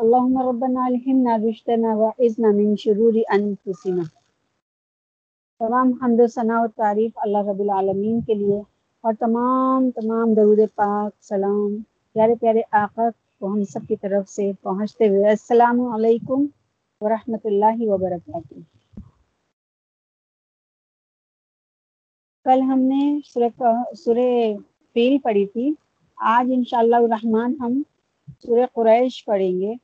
اللهم 0.00 0.38
ربنا 0.46 0.86
الهمنا 0.86 1.34
رشدنا 1.42 1.90
وعزنا 1.98 2.48
من 2.54 2.72
شرور 2.80 3.14
انفسنا 3.34 4.02
تمام 5.60 5.92
حمد 6.00 6.20
و 6.20 6.26
ثناء 6.34 6.58
و 6.62 6.66
تعریف 6.80 7.12
اللہ 7.26 7.46
رب 7.50 7.60
العالمین 7.66 8.20
کے 8.26 8.34
لیے 8.40 8.58
اور 9.04 9.14
تمام 9.20 9.90
تمام 9.98 10.34
درود 10.38 10.58
پاک، 10.74 11.12
سلام. 11.28 11.70
پیارے 12.14 12.34
پیارے 12.40 12.62
آقا 12.80 13.08
کو 13.38 13.52
ہم 13.52 13.62
سب 13.70 13.86
کی 13.88 13.96
طرف 14.02 14.28
سے 14.30 14.50
پہنچتے 14.62 15.08
ہوئے 15.08 15.28
السلام 15.30 15.80
علیکم 15.94 16.44
ورحمۃ 17.00 17.48
اللہ 17.52 17.82
وبرکاتہ. 17.92 18.60
کل 22.44 22.62
ہم 22.72 22.80
نے 22.92 23.02
سورہ 24.04 24.28
فیل 24.94 25.18
پڑھی 25.24 25.46
تھی. 25.52 25.72
آج 26.34 26.52
انشاءاللہ 26.54 27.02
الرحمن 27.06 27.56
ہم 27.60 27.82
سورہ 28.46 28.66
قریش 28.74 29.24
پڑھیں 29.24 29.60
گے. 29.60 29.74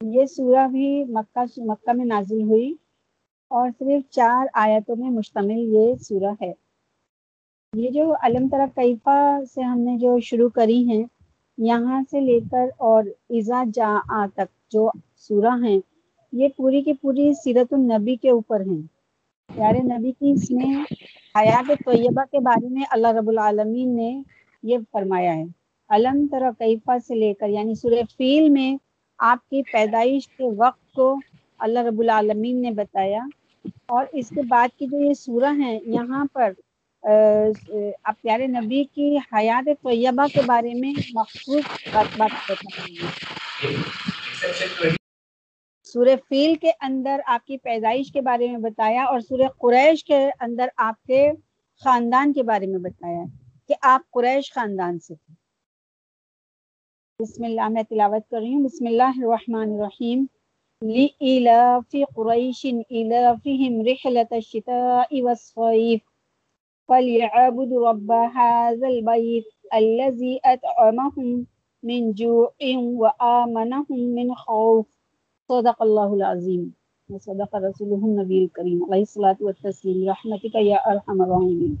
یہ 0.00 0.26
سورہ 0.26 0.68
بھی 0.68 1.04
مکہ 1.04 1.44
مکہ 1.56 1.92
میں 1.92 2.04
نازل 2.04 2.42
ہوئی 2.42 2.74
اور 3.48 3.70
صرف 3.78 4.10
چار 4.10 4.46
آیتوں 4.52 4.96
میں 4.96 5.10
مشتمل 5.10 5.58
یہ 5.58 5.94
سورہ 5.94 6.34
ہے۔ 6.42 6.52
یہ 7.72 7.90
جو 7.90 8.14
علم 8.22 8.48
طرف 8.48 8.74
کیفا 8.74 9.38
سے 9.54 9.62
ہم 9.62 9.80
نے 9.80 9.96
جو 9.98 10.20
شروع 10.20 10.48
کری 10.48 10.88
ہیں، 10.88 11.04
یہاں 11.58 12.02
سے 12.10 12.20
لے 12.20 12.40
کر 12.50 12.66
اور 12.76 13.04
ایزا 13.28 13.64
جا 13.74 14.26
تک 14.34 14.72
جو 14.72 14.90
سورہ 15.16 15.64
ہیں، 15.64 15.80
یہ 16.32 16.48
پوری 16.56 16.82
کی 16.82 16.92
پوری 16.92 17.32
سیرت 17.34 17.72
النبی 17.72 18.16
کے 18.16 18.30
اوپر 18.30 18.60
ہیں۔ 18.60 18.82
پیارے 19.56 19.78
نبی 19.78 20.12
کی 20.12 20.30
اس 20.30 20.50
میں 20.50 20.84
حیات 21.36 21.68
طیبہ 21.84 22.24
کے 22.30 22.38
بارے 22.38 22.68
میں 22.68 22.82
اللہ 22.90 23.08
رب 23.08 23.28
العالمین 23.28 23.96
نے 23.96 24.22
یہ 24.62 24.78
فرمایا 24.92 25.36
ہے۔ 25.36 25.44
علم 25.88 26.26
طرح 26.30 26.50
کیفا 26.58 26.98
سے 27.08 27.14
لے 27.14 27.34
کر 27.34 27.48
یعنی 27.48 27.74
سورہ 27.74 28.02
فیل 28.16 28.48
میں 28.48 28.85
آپ 29.18 29.50
کی 29.50 29.62
پیدائش 29.72 30.28
کے 30.28 30.44
وقت 30.56 30.92
کو 30.92 31.14
اللہ 31.58 31.78
رب 31.78 32.00
العالمین 32.00 32.62
نے 32.62 32.70
بتایا۔ 32.70 33.20
اور 33.86 34.04
اس 34.12 34.28
کے 34.28 34.42
بعد 34.42 34.68
کی 34.78 34.86
جو 34.86 34.98
یہ 34.98 35.14
سورہ 35.14 35.52
ہیں، 35.58 35.80
یہاں 35.86 36.24
پر 36.32 36.52
آپ 38.02 38.22
پیارے 38.22 38.46
نبی 38.46 38.84
کی 38.84 39.16
حیات 39.32 39.64
طیبہ 39.82 40.26
کے 40.34 40.40
بارے 40.46 40.74
میں 40.74 40.92
مخصوص 41.14 41.64
بات 41.92 42.16
بات 42.16 42.52
سورہ 45.84 46.16
فیل 46.28 46.54
کے 46.54 46.70
اندر 46.80 47.20
آپ 47.26 47.46
کی 47.46 47.58
پیدائش 47.58 48.12
کے 48.12 48.20
بارے 48.20 48.48
میں 48.48 48.58
بتایا 48.58 49.04
اور 49.04 49.20
سورہ 49.20 49.48
قریش 49.58 50.04
کے 50.04 50.28
اندر 50.40 50.68
آپ 50.76 51.02
کے 51.02 51.30
خاندان 51.84 52.32
کے 52.32 52.42
بارے 52.42 52.66
میں 52.66 52.78
بتایا 52.78 53.24
کہ 53.68 53.74
آپ 53.82 54.10
قریش 54.10 54.52
خاندان 54.52 54.98
سے 54.98 55.14
تھے۔ 55.14 55.45
بسم 57.20 57.44
اللہ، 57.44 57.68
میں 57.68 57.82
تلاوت 57.82 58.30
کر 58.30 58.40
رہی 58.40 58.54
ہوں۔ 58.54 58.64
بسم 58.64 58.86
اللہ 58.86 59.12
الرحمن 59.16 59.72
الرحیم۔ 59.72 60.26
لِإِلَافِ 60.82 62.02
قُرَيْشٍ 62.14 62.70
إِلَافِهِمْ 62.72 63.84
رِحْلَةَ 63.84 64.24
الشِّتَاءِ 64.30 65.20
وَالصَّيْفِ۔ 65.20 65.98
فَلْيَعْبُدُوا 66.86 67.92
رَبَّ 67.92 68.14
هَذَا 68.14 68.88
الْبَيْتِ 68.88 69.66
الَّذِي 69.70 70.36
أَطْعَمَهُم 70.44 71.44
مِّن 71.82 72.12
جُوعٍ 72.12 72.82
وَآمَنَهُم 72.98 74.14
مِّنْ 74.14 74.30
خَوْفٍ۔ 74.46 74.90
صدق 75.48 75.82
اللہ 75.82 76.24
العظیم 76.24 76.68
صدق 77.18 77.54
رسول 77.54 77.92
النبی 77.92 78.40
الکریم 78.40 78.82
علیہ 78.82 78.98
الصلوۃ 78.98 79.34
والتسلیم 79.40 80.08
رحمتک 80.08 80.56
یا 80.60 80.76
ارحم 80.86 81.20
الراحمین 81.20 81.74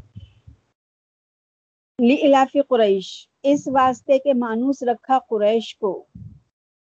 لإلاف 1.98 2.56
قریش 2.68 3.06
اس 3.42 3.68
واسطے 3.72 4.18
کے 4.18 4.32
مانوس 4.34 4.82
رکھا 4.82 5.18
قریش 5.28 5.78
کو۔ 5.78 5.92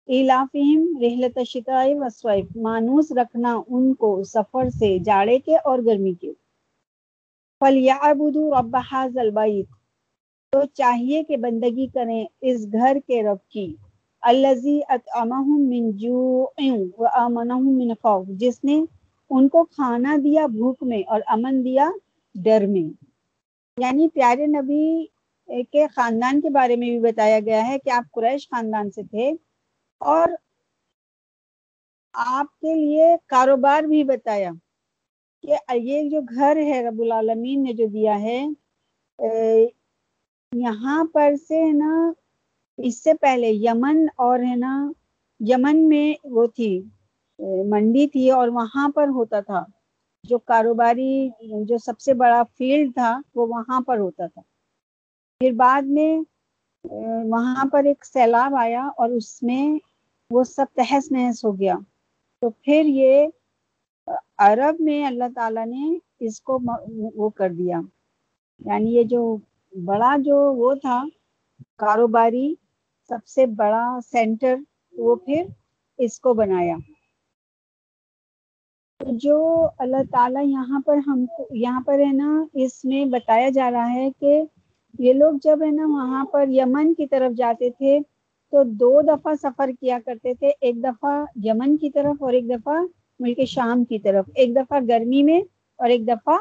الافہم 0.09 0.83
رحلت 1.01 1.38
الشتاء 1.38 1.85
والصيف۔ 1.99 2.57
مانوس 2.57 3.11
رکھنا 3.12 3.61
ان 3.68 3.92
کو 3.94 4.11
سفر 4.25 4.68
سے 4.79 4.99
جاڑے 4.99 5.38
کے 5.38 5.57
اور 5.57 5.79
گرمی 5.87 6.12
کے۔ 6.20 6.33
فلیعبدوا 7.61 8.61
رب 8.61 8.77
هذا 8.77 9.20
البیت 9.20 9.68
تو 10.53 10.61
چاہیے 10.75 11.23
کہ 11.25 11.37
بندگی 11.37 11.87
کریں 11.87 12.25
اس 12.40 12.66
گھر 12.73 12.99
کے 13.07 13.23
رب 13.23 13.49
کی۔ 13.51 13.66
الزی 14.23 14.81
اطعمہم 14.88 15.68
من 15.68 15.90
جوع 15.96 16.46
و 16.99 17.29
من 17.29 17.94
خوف۔ 18.03 18.27
جس 18.40 18.64
نے 18.64 18.81
ان 19.31 19.49
کو 19.49 19.64
کھانا 19.64 20.16
دیا 20.25 20.46
بھوک 20.46 20.83
میں 20.83 21.03
اور 21.07 21.20
امن 21.27 21.64
دیا 21.64 21.90
ڈر 22.35 22.66
میں۔ 22.66 22.88
یعنی 23.78 24.09
پیارے 24.09 24.46
نبی 24.46 25.06
کے 25.72 25.87
خاندان 25.87 26.40
کے 26.40 26.50
بارے 26.50 26.76
میں 26.76 26.90
بھی 26.90 26.98
بتایا 27.00 27.38
گیا 27.40 27.66
ہے 27.66 27.78
کہ 27.78 27.90
آپ 27.90 28.11
قریش 28.14 28.48
خاندان 28.50 28.90
سے 28.90 29.02
تھے 29.02 29.30
اور 30.00 30.28
آپ 32.14 32.59
کے 32.61 32.74
لیے 32.74 33.14
کاروبار 33.26 33.83
بھی 33.83 34.02
بتایا 34.04 34.50
کہ 35.44 35.56
یہ 35.76 36.09
جو 36.11 36.20
گھر 36.20 36.56
ہے 36.66 36.83
رب 36.88 37.00
العالمین 37.00 37.62
نے 37.62 37.72
جو 37.72 37.87
دیا 37.92 38.20
ہے 38.20 38.40
یہاں 40.52 41.02
پر 41.12 41.35
سے 41.48 41.59
ہے 41.64 41.72
نا، 41.72 42.12
اس 42.78 43.02
سے 43.02 43.14
پہلے 43.14 43.50
یمن 43.52 44.06
اور 44.16 44.38
ہے 44.40 44.56
نا، 44.56 44.74
یمن 45.40 45.88
میں 45.88 46.12
وہ 46.24 46.46
تھی 46.46 46.72
منڈی 47.70 48.06
تھی 48.09 48.30
اور 48.30 48.48
وہاں 48.48 48.88
پر 48.88 49.09
ہوتا 49.09 49.40
تھا۔ 49.40 49.64
جو 50.24 50.38
کاروباری، 50.38 51.28
جو 51.64 51.78
سب 51.78 52.00
سے 52.00 52.14
بڑا 52.14 52.42
فیلڈ 52.59 52.94
تھا، 52.94 53.20
وہ 53.35 53.46
وہاں 53.46 53.80
پر 53.80 53.98
ہوتا 53.98 54.26
تھا۔ 54.26 54.40
پھر 55.40 55.52
بعد 55.52 55.83
میں، 55.83 56.18
وہاں 57.24 57.64
پر 57.72 57.85
ایک 57.85 58.04
سیلاب 58.06 58.54
آیا 58.59 58.85
اور 58.96 59.09
اس 59.09 59.42
میں 59.42 59.78
وہ 60.30 60.44
سب 60.44 60.64
تہس 60.74 61.12
نہس 61.12 61.44
ہو 61.44 61.59
گیا۔ 61.61 61.74
تو 62.40 62.50
پھر 62.50 62.83
یہ 62.87 63.26
عرب 64.38 64.80
میں 64.80 65.04
اللہ 65.06 65.24
تعالیٰ 65.35 65.66
نے 65.66 65.98
اس 66.20 66.40
کو 66.40 66.59
وہ 67.14 67.28
کر 67.28 67.50
دیا۔ 67.50 67.80
یعنی 68.66 68.94
یہ 68.94 69.02
جو 69.02 69.37
بڑا 69.85 70.16
جو 70.18 70.52
وہ 70.54 70.74
تھا، 70.74 71.02
کاروباری 71.76 72.54
سب 73.09 73.26
سے 73.26 73.46
بڑا 73.46 73.98
سینٹر، 74.11 74.56
وہ 74.92 75.14
پھر 75.14 75.44
اس 75.98 76.20
کو 76.20 76.35
بنایا۔ 76.35 76.76
جو 79.06 79.68
اللہ 79.78 79.96
تعالیٰ 80.10 80.46
یہاں 80.46 80.80
پر 80.86 80.96
ہم 81.06 81.24
یہاں 81.50 81.80
پر 81.86 81.98
ہے 81.98 82.12
نا، 82.12 82.44
اس 82.54 82.84
میں 82.84 83.04
بتایا 83.04 83.48
جا 83.48 83.70
رہا 83.70 83.92
ہے 83.92 84.08
کہ 84.20 84.42
یہ 84.98 85.12
لوگ 85.12 85.32
جب 85.42 85.62
ہے 85.62 85.70
نا 85.70 85.82
وہاں 85.86 86.24
پر 86.24 86.44
یمن 86.48 86.94
کی 86.94 87.06
طرف 87.06 87.36
جاتے 87.36 87.70
تھے، 87.70 88.00
تو 88.50 88.62
دو 88.64 89.02
دفعہ 89.02 89.34
سفر 89.42 89.70
کیا 89.80 89.98
کرتے 90.06 90.34
تھے، 90.34 90.50
ایک 90.60 90.84
دفعہ 90.84 91.24
یمن 91.44 91.76
کی 91.76 91.90
طرف 91.90 92.22
اور 92.22 92.32
ایک 92.32 92.50
دفعہ 92.50 92.74
ملک 93.20 93.40
شام 93.46 93.84
کی 93.84 93.98
طرف۔ 93.98 94.24
ایک 94.34 94.56
دفعہ 94.56 94.80
گرمی 94.88 95.22
میں 95.22 95.40
اور 95.76 95.88
ایک 95.88 96.08
دفعہ 96.08 96.36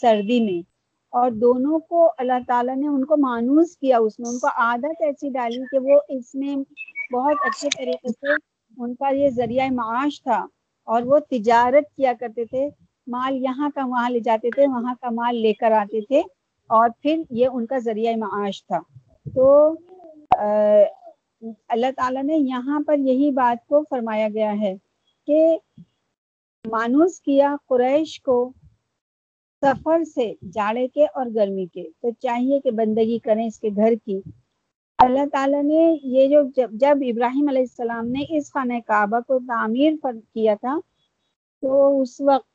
سردی 0.00 0.40
میں۔ 0.40 0.62
اور 1.10 1.30
دونوں 1.30 1.78
کو 1.78 2.10
اللہ 2.18 2.38
تعالیٰ 2.46 2.76
نے 2.76 2.86
ان 2.86 3.04
کو 3.04 3.16
مانوس 3.16 3.76
کیا، 3.76 3.98
اس 3.98 4.18
میں 4.18 4.30
ان 4.30 4.38
کو 4.38 4.46
عادت 4.46 5.02
ایسی 5.02 5.30
ڈالی 5.30 5.62
کہ 5.70 5.78
وہ 5.78 6.00
اس 6.08 6.34
میں 6.34 6.56
بہت 7.12 7.36
اچھے 7.44 7.68
طریقے 7.76 8.08
سے 8.08 8.32
ان 8.82 8.94
کا 8.94 9.08
یہ 9.08 9.30
ذریعہ 9.30 9.68
معاش 9.70 10.22
تھا۔ 10.22 10.46
اور 10.88 11.02
وہ 11.02 11.18
تجارت 11.30 11.94
کیا 11.96 12.12
کرتے 12.20 12.44
تھے، 12.44 12.68
مال 13.06 13.36
یہاں 13.36 13.68
کا 13.74 13.84
وہاں 13.86 14.10
لے 14.10 14.20
جاتے 14.20 14.50
تھے، 14.54 14.66
وہاں 14.66 14.94
کا 15.00 15.10
مال 15.10 15.36
لے 15.36 15.52
کر 15.52 15.72
آتے 15.72 16.00
تھے 16.00 16.20
اور 16.70 16.88
پھر 17.02 17.22
یہ 17.30 17.48
ان 17.52 17.66
کا 17.66 17.78
ذریعہ 17.78 18.16
معاش 18.16 18.64
تھا۔ 18.66 18.78
تو 19.34 19.46
اللہ 21.68 21.90
تعالیٰ 21.96 22.22
نے 22.22 22.36
یہاں 22.36 22.80
پر 22.86 22.98
یہی 22.98 23.30
بات 23.32 23.66
کو 23.66 23.82
فرمایا 23.90 24.28
گیا 24.34 24.52
ہے 24.60 24.74
کہ 25.28 25.40
مانوس 26.64 27.20
کیا 27.20 27.54
قریش 27.68 28.20
کو 28.22 28.38
سفر 29.62 30.04
سے، 30.04 30.32
جاڑے 30.52 30.86
کے 30.88 31.04
اور 31.14 31.26
گرمی 31.34 31.66
کے۔ 31.66 31.84
تو 32.00 32.10
چاہیے 32.20 32.60
کہ 32.60 32.70
بندگی 32.70 33.18
کریں 33.18 33.46
اس 33.46 33.58
کے 33.60 33.68
گھر 33.76 33.94
کی۔ 34.04 34.20
اللہ 34.98 35.26
تعالیٰ 35.32 35.62
نے 35.62 35.82
یہ 36.02 36.26
جو 36.28 36.42
جب 36.56 36.70
جب 36.80 37.02
ابراہیم 37.08 37.48
علیہ 37.48 37.60
السلام 37.60 38.06
نے 38.06 38.24
اس 38.36 38.52
خانہ 38.52 38.78
کعبہ 38.86 39.20
کو 39.26 39.38
تعمیر 39.46 39.92
کیا 40.04 40.54
تھا، 40.60 40.78
تو 41.62 42.00
اس 42.00 42.20
وقت 42.20 42.46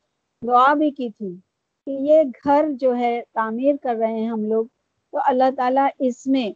دعا 0.41 0.73
بھی 0.73 0.89
کی 0.91 1.10
تھی 1.10 1.29
کہ 1.88 1.91
یہ 2.10 2.23
گھر 2.43 2.65
جو 2.79 2.95
ہے 2.95 3.21
تعمیر 3.34 3.75
کر 3.84 3.95
رہے 3.95 4.19
ہیں 4.19 4.27
ہم 4.27 4.43
لوگ۔ 4.45 4.65
تو 5.13 5.19
اللہ 5.25 5.49
تعالیٰ 5.58 5.88
اس 5.99 6.25
میں 6.27 6.49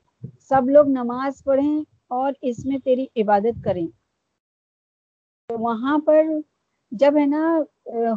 سب 0.49 0.69
لوگ 0.69 0.87
نماز 0.89 1.43
پڑھیں 1.43 1.79
اور 2.07 2.33
اس 2.41 2.65
میں 2.65 2.77
تیری 2.83 3.05
عبادت 3.21 3.63
کریں۔ 3.63 3.85
تو 5.49 5.57
وہاں 5.59 5.97
پر 6.05 6.23
جب 6.91 7.17
ہے 7.17 7.25
نا، 7.25 7.59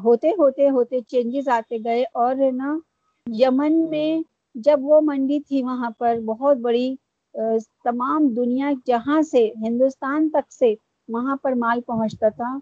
ہوتے 0.04 0.30
ہوتے 0.38 0.68
ہوتے 0.70 1.00
چینجز 1.00 1.48
آتے 1.59 1.76
گئے 1.85 2.04
اور 2.14 2.37
ہے 2.37 2.50
نا، 2.50 2.76
یمن 3.26 3.85
میں 3.90 4.11
جب 4.54 4.80
وہ 4.83 5.00
منڈی 5.04 5.40
تھی 5.40 5.62
وہاں 5.62 5.90
پر 5.98 6.18
بہت 6.26 6.56
بڑی 6.56 6.94
تمام 7.84 8.28
دنیا 8.28 8.70
جہاں 8.86 9.22
سے، 9.22 9.50
ہندوستان 9.60 10.28
تک 10.30 10.52
سے 10.52 10.74
وہاں 11.08 11.36
پر 11.42 11.52
مال 11.52 11.80
پہنچتا 11.80 12.28
تھا 12.28 12.58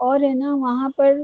اور 0.00 0.20
ہے 0.20 0.34
نا 0.34 0.54
وہاں 0.54 0.88
پر 0.96 1.18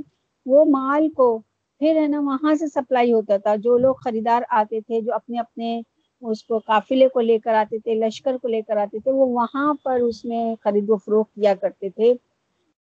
وہ 0.46 0.64
مال 0.64 1.08
کو 1.11 1.38
پھر 1.80 1.96
ہے 1.96 2.06
نا 2.06 2.20
وہاں 2.20 2.54
سے 2.54 2.66
سپلائی 2.66 3.12
ہوتا 3.12 3.37
تھا۔ 3.37 3.54
جو 3.56 3.78
لوگ 3.78 3.94
خریدار 3.94 4.42
آتے 4.50 4.80
تھے، 4.80 5.00
جو 5.00 5.14
اپنے 5.14 5.38
اپنے 5.38 5.80
اس 6.22 6.44
کو 6.44 6.58
قافلے 6.58 7.08
کو 7.08 7.20
لے 7.20 7.38
کر 7.38 7.54
آتے 7.54 7.78
تھے، 7.78 7.94
لشکر 7.94 8.37
کو 8.42 8.48
لے 8.48 8.62
کر 8.62 8.76
آتے 8.76 8.98
تھے، 8.98 9.12
وہ 9.12 9.26
وہاں 9.26 9.74
پر 9.82 10.00
اس 10.00 10.24
میں 10.24 10.54
خرید 10.64 10.90
و 10.90 10.96
فروخت 10.96 11.34
کیا 11.34 11.54
کرتے 11.54 11.90
تھے۔ 11.90 12.14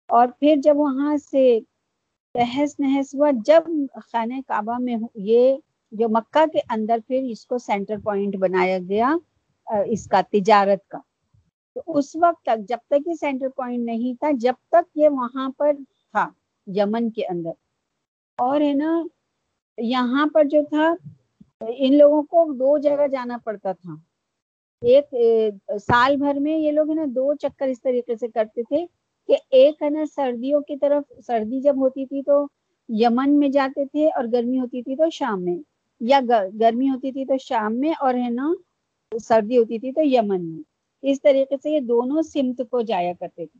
اور 0.09 0.27
پھر 0.39 0.55
جب 0.63 0.77
وہاں 0.77 1.17
سے 1.17 1.59
تہس 2.35 2.79
نہس 2.79 3.15
ہوا، 3.15 3.29
جب 3.45 3.63
خانہ 4.11 4.33
کعبہ 4.47 4.77
میں 4.79 4.95
یہ 5.15 5.55
جو 5.91 6.09
مکہ 6.09 6.45
کے 6.53 6.59
اندر 6.69 6.97
پھر 7.07 7.23
اس 7.23 7.45
کو 7.45 7.57
سینٹر 7.57 7.95
پوائنٹ 8.03 8.35
بنایا 8.35 8.77
گیا۔ 8.89 9.15
اس 9.67 10.05
کا 10.07 10.21
تجارت 10.31 10.87
کا۔ 10.87 10.99
تو 11.75 11.81
اس 11.97 12.15
وقت 12.15 12.43
تک، 12.45 12.67
جب 12.69 12.77
تک 12.87 13.07
یہ 13.07 13.13
سینٹر 13.19 13.49
پوائنٹ 13.49 13.85
نہیں 13.85 14.13
تھا، 14.19 14.29
جب 14.39 14.53
تک 14.69 14.97
یہ 14.97 15.09
وہاں 15.09 15.49
پر 15.57 15.71
تھا، 16.11 16.27
یمن 16.67 17.09
کے 17.09 17.25
اندر۔ 17.27 17.51
اور 18.37 18.61
ہے 18.61 18.73
نا، 18.73 19.03
یہاں 19.77 20.25
پر 20.33 20.43
جو 20.43 20.61
تھا، 20.69 20.93
ان 21.67 21.97
لوگوں 21.97 22.21
کو 22.23 22.45
دو 22.53 22.77
جگہ 22.77 23.07
جانا 23.11 23.37
پڑتا 23.43 23.71
تھا۔ 23.71 23.95
ایک 24.81 25.15
سال 25.81 26.15
بھر 26.17 26.39
میں 26.39 26.57
یہ 26.57 26.71
لوگ 26.71 26.89
ہے 26.89 26.95
نا، 26.95 27.05
دو 27.15 27.33
چکر 27.33 27.67
اس 27.67 27.81
طریقے 27.81 28.15
سے 28.15 28.27
کرتے 28.27 28.63
تھے 28.63 28.85
کہ 29.29 29.35
ایک 29.49 29.81
ہے 29.81 29.89
نا، 29.89 30.03
سردیوں 30.15 30.61
کی 30.61 30.75
طرف، 30.77 31.11
سردی 31.27 31.61
جب 31.61 31.77
ہوتی 31.77 32.05
تھی 32.05 32.21
تو 32.23 32.45
یمن 32.89 33.39
میں 33.39 33.49
جاتے 33.49 33.85
تھے 33.85 34.07
اور 34.07 34.23
گرمی 34.33 34.59
ہوتی 34.59 34.81
تھی 34.83 34.95
تو 34.95 35.09
شام 35.09 35.43
میں، 35.45 35.57
یا 36.01 36.19
گرمی 36.59 36.89
ہوتی 36.89 37.11
تھی 37.11 37.25
تو 37.25 37.37
شام 37.39 37.79
میں، 37.79 37.93
اور 37.99 38.13
ہے 38.13 38.29
نا 38.29 38.53
سردی 39.19 39.57
ہوتی 39.57 39.79
تھی 39.79 39.91
تو 39.91 40.01
یمن 40.03 40.45
میں۔ 40.45 40.63
اس 41.03 41.21
طریقے 41.21 41.55
سے 41.63 41.69
یہ 41.69 41.79
دونوں 41.79 42.21
سمت 42.21 42.61
کو 42.69 42.81
جایا 42.81 43.13
کرتے 43.19 43.45
تھے۔ 43.45 43.59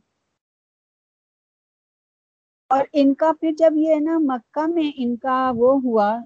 اور 2.70 2.84
ان 2.92 3.14
کا 3.14 3.32
پھر 3.40 3.50
جب 3.58 3.72
یہ 3.76 3.94
ہے 3.94 4.00
نا 4.00 4.18
مکہ 4.18 4.66
میں 4.66 4.90
ان 4.96 5.16
کا 5.16 5.52
وہ 5.56 5.80
ہوا، 5.84 6.18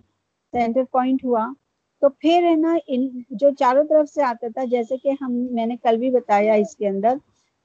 سینٹر 0.53 0.85
پوائنٹ 0.91 1.25
ہوا، 1.25 1.47
تو 2.03 2.09
پھر 2.09 2.43
ہے 2.43 2.55
نا 2.55 2.77
ان 2.87 3.09
جو 3.31 3.51
چاروں 3.59 3.85
طرف 3.85 4.09
سے 4.09 4.23
آتا 4.23 4.47
تھا، 4.55 4.65
جیسے 4.65 4.97
کہ 4.97 5.13
ہم، 5.21 5.33
میں 5.51 5.67
نے 5.67 5.77
کل 5.77 5.97
بھی 5.97 6.11
بتایا 6.11 6.55
اس 6.55 6.77
کے 6.77 6.89
اندر 6.89 7.15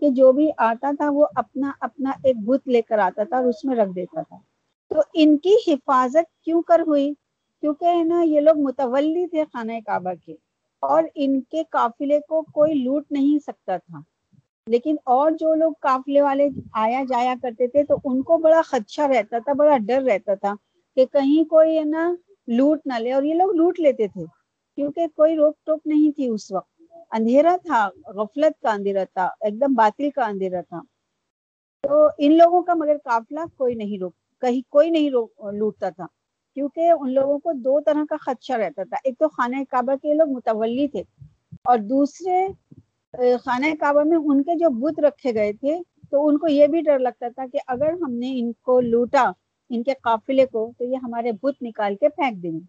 کہ 0.02 0.10
جو 0.10 0.32
بھی 0.32 0.49
آتا 0.58 0.91
تھا، 0.97 1.10
وہ 1.10 1.26
اپنا 1.36 1.71
اپنا 1.80 2.12
ایک 2.23 2.36
بت 2.45 2.67
لے 2.67 2.82
کر 2.82 2.99
آتا 2.99 3.23
تھا 3.23 3.38
اور 3.38 3.45
اس 3.45 3.65
میں 3.65 3.76
رکھ 3.76 3.91
دیتا 3.95 4.21
تھا۔ 4.21 4.38
تو 4.91 5.02
ان 5.13 5.38
کی 5.38 5.56
حفاظت 5.67 6.43
کیوں 6.43 6.62
کر 6.62 6.80
ہوئی؟ 6.88 7.13
کیونکہ 7.63 7.86
ہے 7.86 8.04
نا 8.04 8.21
یہ 8.23 8.39
لوگ 8.39 8.58
متولی 8.58 9.28
تھے 9.28 9.43
خانہ 9.54 9.71
کعبہ 9.86 10.13
کے۔ 10.26 10.36
اور 10.84 11.04
ان 11.15 11.41
کے 11.41 11.63
قافلے 11.69 12.19
کو 12.19 12.41
کوئی 12.41 12.74
لوٹ 12.74 13.12
نہیں 13.12 13.39
سکتا 13.39 13.78
تھا۔ 13.78 14.00
لیکن 14.67 14.96
اور 15.04 15.32
جو 15.32 15.54
لوگ 15.56 15.74
قافلے 15.80 16.22
والے 16.22 16.48
آیا 16.74 17.04
جایا 17.10 17.34
کرتے 17.41 17.67
تھے 17.67 17.84
تو 17.84 17.96
ان 18.06 18.22
کو 18.22 18.38
بڑا 18.38 18.62
خدشہ 18.65 19.02
رہتا 19.02 19.39
تھا، 19.39 19.54
بڑا 19.54 19.78
ڈر 19.78 20.02
رہتا 20.02 20.34
تھا 20.36 20.54
کہ 20.96 21.06
کہیں 21.06 21.43
کوئی 21.43 21.78
ہے 21.78 21.84
نا 21.84 22.15
لوٹ 22.48 22.80
نہ 22.86 22.93
لے۔ 23.00 23.12
اور 23.12 23.24
یہ 23.24 23.34
لوگ 23.34 23.52
لوٹ 23.56 23.80
لیتے 23.80 24.08
تھے، 24.08 24.26
کیونکہ 24.76 25.08
کوئی 25.15 25.36
روک 25.36 25.56
ٹوک 25.65 25.82
نہیں 25.86 26.12
تھی 26.12 26.28
اس 26.28 26.52
وقت۔ 26.52 26.82
اندھیرا 27.12 27.56
تھا، 27.65 27.89
غفلت 28.08 28.62
کا 28.62 28.72
اندھیرا 28.72 29.04
تھا، 29.04 29.26
ایک 29.41 29.62
دم 29.62 29.74
باطل 29.74 30.10
کا 30.10 30.26
اندھیرا 30.26 30.62
تھا۔ 30.62 30.82
تو 31.84 32.08
ان 32.17 32.38
لوگوں 32.38 32.62
کا 32.62 32.74
مگر 32.74 32.98
قافلہ 33.04 33.39
کوئی 33.58 33.76
نہیں 33.76 34.00
روک، 34.00 34.13
کہیں 34.41 34.62
کوئی 34.69 34.89
نہیں 34.89 35.10
روک 35.10 35.32
لوٹتا 35.54 35.89
تھا۔ 35.89 36.06
کیونکہ 36.56 36.92
ان 37.00 37.13
لوگوں 37.13 37.38
کو 37.39 37.54
دو 37.54 37.80
طرح 37.82 38.04
کا 38.10 38.16
خدشہ 38.22 38.54
رہتا 38.54 38.84
تھا۔ 38.84 38.98
ایک 39.04 39.18
تو 39.20 39.28
خانہ 39.28 39.63
کعبہ 39.70 39.96
کے 39.96 40.13
لوگ 40.13 40.30
متولی 40.30 40.88
تھے 40.88 41.04
اور 41.63 41.78
دوسرے 41.89 42.48
خانہ 43.44 43.66
کعبہ 43.80 44.04
میں 44.04 44.18
ان 44.18 44.44
کے 44.44 44.56
جو 44.60 44.70
بت 44.80 45.00
رکھے 45.00 45.34
گئے 45.34 45.54
تھے، 45.54 45.78
تو 46.12 46.28
ان 46.28 46.38
کو 46.38 46.48
یہ 46.48 46.68
بھی 46.68 46.82
ڈر 46.82 47.00
لگتا 47.00 47.28
تھا 47.36 47.46
کہ 47.52 47.60
اگر 47.68 47.94
ہم 48.02 48.13
نے 48.13 48.32
ان 48.39 48.52
کو 48.62 48.80
لوٹا، 48.82 49.32
ان 49.70 49.84
کے 49.84 49.94
قافلے 50.04 50.46
کو، 50.46 50.72
تو 50.78 50.86
یہ 50.86 50.98
ہمارے 51.04 51.32
بت 51.42 51.62
نکال 51.62 51.96
کے 51.96 52.10
پھینک 52.10 52.44
دیں 52.44 52.52
گے۔ 52.52 52.66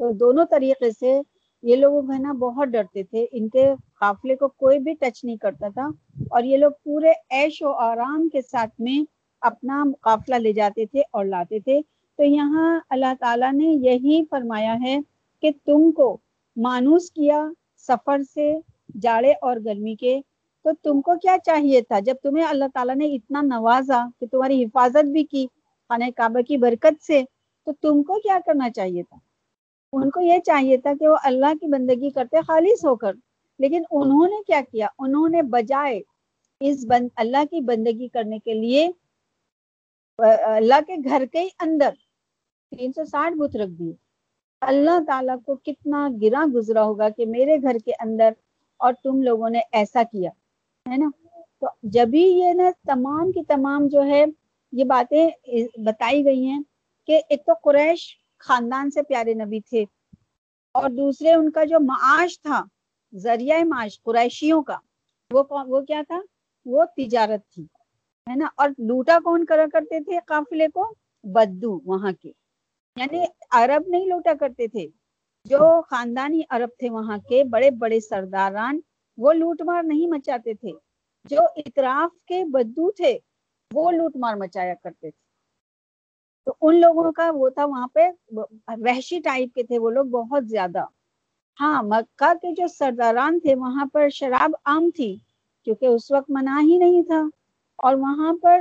تو 0.00 0.12
دونوں 0.12 0.44
طریقے 0.50 0.90
سے 0.90 1.20
یہ 1.62 1.76
لوگ 1.76 2.10
ہے 2.12 2.18
نا 2.18 2.32
بہت 2.32 2.68
ڈرتے 2.68 3.02
تھے۔ 3.02 3.26
ان 3.32 3.48
کے 3.48 3.66
قافلے 4.00 4.36
کو 4.36 4.48
کوئی 4.48 4.78
بھی 4.78 4.94
ٹچ 4.94 5.24
نہیں 5.24 5.36
کرتا 5.36 5.68
تھا 5.68 5.86
اور 6.30 6.42
یہ 6.42 6.56
لوگ 6.56 6.72
پورے 6.84 7.12
عیش 7.30 7.62
و 7.62 7.72
آرام 7.72 8.28
کے 8.28 8.42
ساتھ 8.42 8.80
میں 8.80 9.02
اپنا 9.42 9.84
قافلہ 10.00 10.34
لے 10.34 10.52
جاتے 10.52 10.86
تھے 10.86 11.00
اور 11.12 11.24
لاتے 11.24 11.60
تھے۔ 11.60 11.80
تو 12.18 12.24
یہاں 12.24 12.80
اللہ 12.90 13.12
تعالیٰ 13.20 13.52
نے 13.52 13.64
یہی 13.64 14.22
فرمایا 14.30 14.74
ہے 14.82 14.98
کہ 15.42 15.50
تم 15.64 15.90
کو 15.92 16.16
مانوس 16.56 17.10
کیا 17.10 17.44
سفر 17.76 18.22
سے 18.22 18.52
جاڑے 19.02 19.32
اور 19.32 19.56
گرمی 19.64 19.94
کے، 19.94 20.20
تو 20.64 20.70
تم 20.82 21.00
کو 21.00 21.14
کیا 21.22 21.36
چاہیے 21.44 21.80
تھا؟ 21.80 21.98
جب 21.98 22.14
تمہیں 22.22 22.44
اللہ 22.44 22.64
تعالیٰ 22.74 22.96
نے 22.96 23.06
اتنا 23.14 23.42
نوازا 23.42 24.04
کہ 24.20 24.26
تمہاری 24.26 24.64
حفاظت 24.64 25.10
بھی 25.10 25.24
کی 25.24 25.46
خانہ 25.88 26.04
کعبہ 26.16 26.40
کی 26.40 26.56
برکت 26.56 27.02
سے، 27.02 27.22
تو 27.66 27.72
تم 27.72 28.02
کو 28.02 28.20
کیا 28.20 28.38
کرنا 28.46 28.70
چاہیے 28.70 29.02
تھا؟ 29.02 29.18
ان 29.92 30.10
کو 30.10 30.20
یہ 30.20 30.38
چاہیے 30.46 30.76
تھا 30.76 30.92
کہ 31.00 31.08
وہ 31.08 31.16
اللہ 31.24 31.54
کی 31.60 31.66
بندگی 31.66 32.10
کرتے 32.10 32.40
خالص 32.46 32.84
ہو 32.84 32.96
کر۔ 32.96 33.12
لیکن 33.58 33.82
انہوں 33.90 34.28
نے 34.28 34.42
کیا 34.46 34.60
کیا؟ 34.72 34.88
انہوں 34.98 35.28
نے 35.28 35.42
بجائے 35.42 36.00
اس 36.60 36.84
بند، 36.88 37.08
اللہ 37.16 37.44
کی 37.50 37.60
بندگی 37.60 38.08
کرنے 38.08 38.38
کے 38.38 38.54
لیے 38.54 38.88
اللہ 40.18 40.80
کے 40.86 40.96
گھر 41.04 41.24
کے 41.32 41.40
ہی 41.40 41.48
اندر 41.60 41.90
تین 42.72 42.92
سو 42.92 43.04
ساٹھ 43.04 43.34
بت 43.34 43.56
رکھ 43.56 43.70
دیے 43.70 43.92
اللہ 44.62 44.98
تعالیٰ 45.06 45.36
کو 45.46 45.54
کتنا 45.56 46.08
گرا 46.22 46.44
گزرا 46.54 46.82
ہوگا 46.84 47.08
کہ 47.08 47.26
میرے 47.26 47.56
گھر 47.62 47.76
کے 47.84 47.92
اندر 48.00 48.32
اور 48.80 48.92
تم 49.02 49.22
لوگوں 49.22 49.50
نے 49.50 49.60
ایسا 49.72 50.02
کیا، 50.02 50.30
ہے 50.86 50.96
نا؟ 50.96 51.10
تو 51.60 51.66
جبھی 51.82 52.22
یہ 52.22 52.52
نا 52.52 52.70
تمام 52.86 53.32
کی 53.32 53.42
تمام 53.48 53.86
جو 53.88 54.02
ہے، 54.04 54.24
یہ 54.72 54.84
باتیں 54.84 55.28
بتائی 55.84 56.24
گئی 56.24 56.46
ہیں 56.46 56.62
کہ 57.08 57.20
ایک 57.28 57.44
تو 57.46 57.52
قریش 57.62 58.06
خاندان 58.38 58.90
سے 58.90 59.02
پیارے 59.02 59.34
نبی 59.34 59.60
تھے 59.60 59.84
اور 60.74 60.90
دوسرے 60.90 61.32
ان 61.32 61.50
کا 61.50 61.64
جو 61.64 61.80
معاش 61.80 62.40
تھا، 62.42 62.62
ذریعہ 63.14 63.64
معاش 63.64 64.02
قریشیوں 64.02 64.62
کا، 64.62 64.76
وہ 65.30 65.42
وہ 65.50 65.80
کیا 65.80 66.02
تھا؟ 66.08 66.20
وہ 66.66 66.84
تجارت 66.96 67.48
تھی، 67.50 67.62
ہے 68.26 68.34
نا؟ 68.36 68.48
اور 68.54 68.68
لوٹا 68.78 69.18
کون 69.24 69.44
کرا 69.44 69.64
کرتے 69.72 70.00
تھے 70.00 70.18
قافلے 70.26 70.68
کو؟ 70.74 70.92
بدو، 71.24 71.78
وہاں 71.84 72.12
کے۔ 72.20 72.32
یعنی 72.98 73.24
عرب 73.50 73.82
نہیں 73.86 74.06
لوٹا 74.06 74.32
کرتے 74.40 74.68
تھے۔ 74.68 74.86
جو 75.44 75.82
خاندانی 75.82 76.40
عرب 76.50 76.68
تھے 76.78 76.90
وہاں 76.90 77.18
کے 77.28 77.44
بڑے 77.44 77.70
بڑے 77.70 78.00
سرداران، 78.00 78.80
وہ 79.18 79.32
لوٹ 79.32 79.62
مار 79.62 79.82
نہیں 79.82 80.06
مچاتے 80.06 80.54
تھے۔ 80.54 80.70
جو 81.24 81.36
اطراف 81.56 82.24
کے 82.24 82.44
بدو 82.44 82.90
تھے، 82.90 83.18
وہ 83.74 83.90
لوٹ 83.90 84.16
مار 84.16 84.36
مچایا 84.36 84.74
کرتے 84.74 85.10
تھے۔ 85.10 85.28
تو 86.44 86.54
ان 86.62 86.80
لوگوں 86.80 87.12
کا 87.12 87.30
وہ 87.34 87.48
تھا، 87.48 87.64
وہاں 87.64 87.88
پہ 87.88 88.08
وحشی 88.66 89.20
ٹائپ 89.20 89.54
کے 89.54 89.62
تھے 89.62 89.78
وہ 89.78 89.90
لوگ 89.90 90.04
بہت 90.04 90.48
زیادہ۔ 90.48 90.84
ہاں 91.60 91.82
مکہ 91.82 92.34
کے 92.34 92.54
جو 92.54 92.66
سرداران 92.68 93.40
تھے، 93.40 93.54
وہاں 93.54 93.86
پر 93.92 94.08
شراب 94.08 94.50
عام 94.64 94.90
تھی، 94.90 95.16
کیونکہ 95.64 95.86
اس 95.86 96.10
وقت 96.10 96.30
منع 96.30 96.60
ہی 96.60 96.78
نہیں 96.78 97.02
تھا۔ 97.02 97.22
اور 97.76 97.94
وہاں 97.94 98.32
پر 98.42 98.60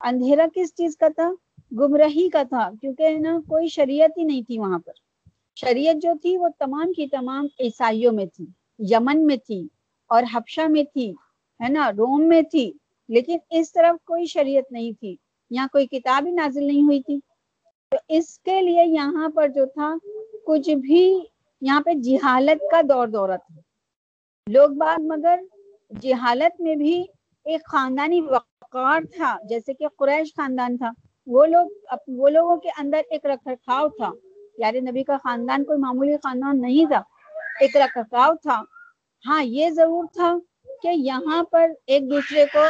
اندھیرا 0.00 0.46
کس 0.54 0.74
چیز 0.74 0.96
کا 0.96 1.08
تھا؟ 1.08 1.30
گمراہی 1.78 2.28
کا 2.28 2.42
تھا، 2.42 2.70
کیونکہ 2.80 3.08
نا 3.08 3.38
کوئی 3.48 3.68
شریعت 3.68 4.18
ہی 4.18 4.24
نہیں 4.24 4.42
تھی 4.42 4.58
وہاں 4.58 4.78
پر۔ 4.78 4.92
شریعت 5.54 6.02
جو 6.02 6.12
تھی 6.22 6.36
وہ 6.36 6.48
تمام 6.58 6.92
کی 6.92 7.06
تمام 7.06 7.46
عیسائیوں 7.60 8.12
میں 8.12 8.26
تھی، 8.26 8.46
یمن 8.78 9.26
میں 9.26 9.36
تھی 9.36 9.68
اور 10.08 10.22
حبشہ 10.32 10.68
میں 10.68 10.84
تھی، 10.84 11.10
ہے 11.62 11.68
نا، 11.68 11.90
روم 11.90 12.28
میں 12.28 12.42
تھی۔ 12.42 12.72
لیکن 13.08 13.38
اس 13.50 13.72
طرف 13.72 14.04
کوئی 14.04 14.26
شریعت 14.26 14.72
نہیں 14.72 14.92
تھی، 14.92 15.16
یہاں 15.50 15.68
کوئی 15.72 15.86
کتاب 15.86 16.26
ہی 16.26 16.30
نازل 16.30 16.64
نہیں 16.64 16.82
ہوئی 16.82 17.02
تھی۔ 17.02 17.20
تو 17.90 17.96
اس 18.08 18.38
کے 18.38 18.60
لیے 18.60 18.86
یہاں 18.86 19.28
پر 19.28 19.48
جو 19.48 19.66
تھا، 19.66 19.94
کچھ 20.46 20.70
بھی 20.70 21.20
یہاں 21.60 21.80
پہ 21.80 21.94
جہالت 21.94 22.70
کا 22.70 22.80
دور 22.88 23.08
دورہ 23.08 23.36
تھا۔ 23.36 23.60
لوگ 24.50 24.70
بعد 24.70 24.98
مگر 25.00 25.40
جہالت 26.00 26.60
میں 26.60 26.76
بھی 26.76 27.04
ایک 27.44 27.60
خاندانی 27.64 28.20
وقار 28.20 29.00
تھا، 29.16 29.36
جیسے 29.48 29.74
کہ 29.74 29.86
قریش 29.98 30.34
خاندان 30.34 30.76
تھا۔ 30.76 30.90
وہ 31.26 31.46
لوگ 31.46 31.68
وہ 32.08 32.28
لوگوں 32.28 32.56
کے 32.56 32.68
اندر 32.78 33.00
ایک 33.10 33.26
رکھ 33.26 33.48
رکھاؤ 33.48 33.88
تھا۔ 33.88 34.10
یار 34.58 34.74
نبی 34.74 35.04
کا 35.04 35.16
خاندان 35.16 35.64
کوئی 35.64 35.78
معمولی 35.78 36.16
خاندان 36.16 36.60
نہیں 36.60 36.86
تھا۔ 36.86 37.02
ایک 37.60 37.76
رکھ 37.76 37.98
رکھاؤ 37.98 38.32
تھا۔ 38.34 38.62
ہاں 39.24 39.44
یہ 39.44 39.70
ضرور 39.70 40.04
تھا 40.12 40.36
کہ 40.82 40.88
یہاں 40.88 41.42
پر 41.50 41.70
ایک 41.86 42.10
دوسرے 42.10 42.44
کو 42.52 42.64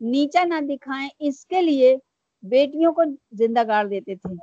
نیچا 0.00 0.44
نہ 0.44 0.60
دکھائیں، 0.68 1.08
اس 1.18 1.46
کے 1.46 1.62
لیے 1.62 1.96
بیٹیوں 2.42 2.92
کو 2.92 3.02
زندہ 3.32 3.66
گاڑ 3.66 3.86
دیتے 3.86 4.14
تھے۔ 4.14 4.34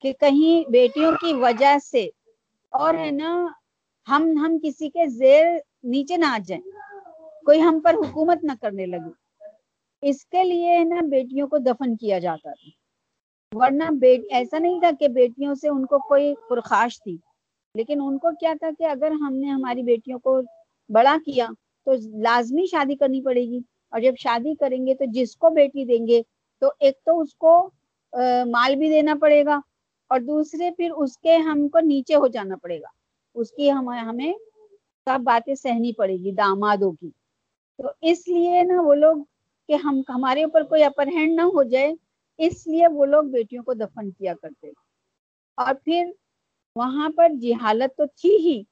کہ 0.00 0.12
کہیں 0.12 0.70
بیٹیوں 0.70 1.12
کی 1.12 1.32
وجہ 1.34 1.76
سے، 1.82 2.08
اور 2.72 2.94
ہے 2.94 3.10
نا، 3.10 3.46
ہم 4.06 4.22
ہم 4.36 4.58
کسی 4.62 4.90
کے 4.90 5.06
زیر 5.08 5.46
نیچے 5.82 6.16
نہ 6.16 6.26
آ 6.26 6.38
جائیں۔ 6.46 6.62
کوئی 7.44 7.60
ہم 7.62 7.80
پر 7.84 7.94
حکومت 7.94 8.44
نہ 8.44 8.52
کرنے 8.60 8.86
لگے۔ 8.86 9.10
اس 10.02 10.26
کے 10.26 10.44
لیے 10.44 10.84
نا 10.84 11.00
بیٹیوں 11.10 11.48
کو 11.48 11.58
دفن 11.58 11.96
کیا 11.96 12.18
جاتا 12.18 12.50
تھا۔ 12.50 12.70
ورنہ 13.56 13.84
بیٹ، 14.00 14.20
ایسا 14.30 14.58
نہیں 14.58 14.80
تھا 14.80 14.90
کہ 15.00 15.08
بیٹیوں 15.08 15.54
سے 15.54 15.68
ان 15.68 15.86
کو 15.86 15.98
کوئی 15.98 16.34
پرخاش 16.50 17.02
تھی۔ 17.02 17.16
لیکن 17.74 17.98
ان 18.02 18.18
کو 18.18 18.28
کیا 18.40 18.54
تھا 18.60 18.68
کہ 18.78 18.84
اگر 18.84 19.10
ہم 19.10 19.34
نے 19.34 19.48
ہماری 19.48 19.82
بیٹیوں 19.82 20.18
کو 20.18 20.40
بڑا 20.88 21.16
کیا 21.24 21.46
تو 21.84 21.92
لازمی 22.20 22.66
شادی 22.66 22.96
کرنی 22.96 23.22
پڑے 23.22 23.40
گی۔ 23.40 23.60
اور 23.90 24.00
جب 24.00 24.12
شادی 24.18 24.54
کریں 24.54 24.86
گے 24.86 24.94
تو 24.94 25.04
جس 25.12 25.36
کو 25.36 25.50
بیٹی 25.50 25.84
دیں 25.84 26.06
گے، 26.06 26.22
تو 26.60 26.66
ایک 26.80 26.94
تو 27.04 27.20
اس 27.20 27.34
کو 27.34 27.70
مال 28.46 28.76
بھی 28.76 28.88
دینا 28.88 29.14
پڑے 29.20 29.44
گا۔ 29.44 29.60
اور 30.08 30.20
دوسرے، 30.20 30.70
پھر 30.70 30.90
اس 30.96 31.18
کے 31.18 31.36
ہم 31.36 31.68
کو 31.68 31.80
نیچے 31.80 32.14
ہو 32.14 32.26
جانا 32.26 32.56
پڑے 32.56 32.80
گا۔ 32.80 32.88
اس 33.34 33.52
کی 33.52 33.70
ہم، 33.72 33.88
ہمیں 33.88 34.32
سب 35.04 35.18
باتیں 35.24 35.54
سہنی 35.54 35.92
پڑے 35.92 36.16
گی، 36.16 36.32
دامادوں 36.32 36.92
کی۔ 36.92 37.10
تو 37.78 37.88
اس 38.02 38.28
لیے 38.28 38.62
نا 38.62 38.82
وہ 38.82 38.94
لوگ 38.94 39.16
کہ 39.68 39.72
ہم 39.72 40.02
ہمارے 40.08 40.44
اوپر 40.44 40.62
کوئی 40.62 40.84
اپر 40.84 41.06
ہینڈ 41.06 41.36
نہ 41.36 41.42
ہو 41.42 41.62
جائے، 41.62 41.94
اس 42.38 42.66
لیے 42.66 42.86
وہ 42.86 43.06
لوگ 43.06 43.24
بیٹیوں 43.24 43.64
کو 43.64 43.74
دفن 43.74 44.10
کیا 44.10 44.34
کرتے۔ 44.42 44.70
اور 45.56 45.74
پھر 45.84 46.10
وہاں 46.76 47.08
پر 47.16 47.32
جہالت 47.40 47.96
تو 47.96 48.04
تھی 48.06 48.36
ہی۔ 48.36 48.62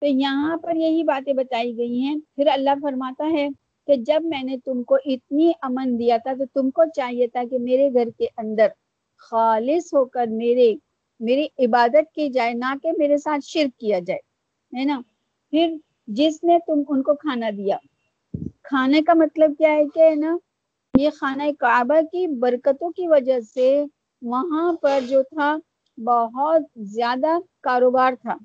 تو 0.00 0.06
یہاں 0.06 0.56
پر 0.56 0.76
یہی 0.76 1.02
باتیں 1.02 1.32
بتائی 1.32 1.76
گئی 1.76 2.00
ہیں۔ 2.00 2.16
پھر 2.36 2.46
اللہ 2.46 2.70
فرماتا 2.82 3.30
ہے 3.32 3.48
کہ 3.86 3.96
جب 3.96 4.24
میں 4.24 4.42
نے 4.42 4.56
تم 4.64 4.82
کو 4.82 4.96
اتنی 5.04 5.52
امن 5.62 5.98
دیا 5.98 6.16
تھا 6.16 6.32
تو 6.38 6.44
تم 6.54 6.70
کو 6.70 6.82
چاہیے 6.94 7.26
تھا 7.26 7.42
کہ 7.50 7.58
میرے 7.58 7.90
گھر 7.94 8.08
کے 8.18 8.26
اندر 8.36 8.68
خالص 9.18 9.94
ہو 9.94 10.04
کر 10.04 10.26
میرے، 10.26 10.74
میری 11.20 11.46
عبادت 11.58 12.14
کی 12.14 12.28
جائے، 12.28 12.54
نہ 12.54 12.74
کہ 12.82 12.90
میرے 12.98 13.16
ساتھ 13.18 13.40
شرک 13.44 13.80
کیا 13.80 13.98
جائے، 13.98 14.20
ہے 14.78 14.84
نا؟ 14.84 15.00
پھر 15.50 15.76
جس 16.06 16.44
نے 16.44 16.58
تم، 16.66 16.82
ان 16.88 17.02
کو 17.02 17.14
کھانا 17.14 17.50
دیا 17.50 17.76
کھانے 18.70 19.02
کا 19.02 19.14
مطلب 19.14 19.50
کیا 19.58 19.72
ہے 19.72 19.84
کہ 19.94 20.14
نا، 20.14 20.36
یہ 20.94 21.10
خانہ 21.10 21.42
کعبہ 21.58 22.00
کی 22.12 22.26
برکتوں 22.26 22.90
کی 22.90 23.08
وجہ 23.08 23.40
سے 23.40 23.84
وہاں 24.22 24.72
پر 24.72 25.00
جو 25.08 25.22
تھا، 25.22 25.56
بہت 25.98 26.62
زیادہ 26.76 27.38
کاروبار 27.60 28.12
تھا۔ 28.20 28.36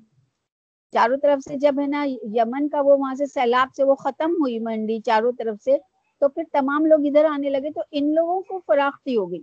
چاروں 0.92 1.16
طرف 1.16 1.48
سے 1.48 1.56
جب 1.56 1.80
ہے 1.80 1.86
نا 1.86 2.04
یمن 2.34 2.68
کا 2.68 2.80
وہ 2.80 2.96
وہاں 2.96 3.14
سے 3.14 3.26
سیلاب 3.26 3.74
سے 3.76 3.84
وہ 3.84 3.94
ختم 3.94 4.30
ہوئی 4.30 4.58
منڈی 4.58 5.00
چاروں 5.00 5.32
طرف 5.38 5.62
سے، 5.64 5.76
تو 6.18 6.28
پھر 6.28 6.42
تمام 6.52 6.86
لوگ 6.86 7.06
ادھر 7.06 7.24
آنے 7.24 7.50
لگے 7.50 7.70
تو 7.70 7.80
ان 7.90 8.14
لوگوں 8.14 8.40
کو 8.40 8.60
فراختی 8.66 9.16
ہو 9.16 9.30
گئی۔ 9.30 9.42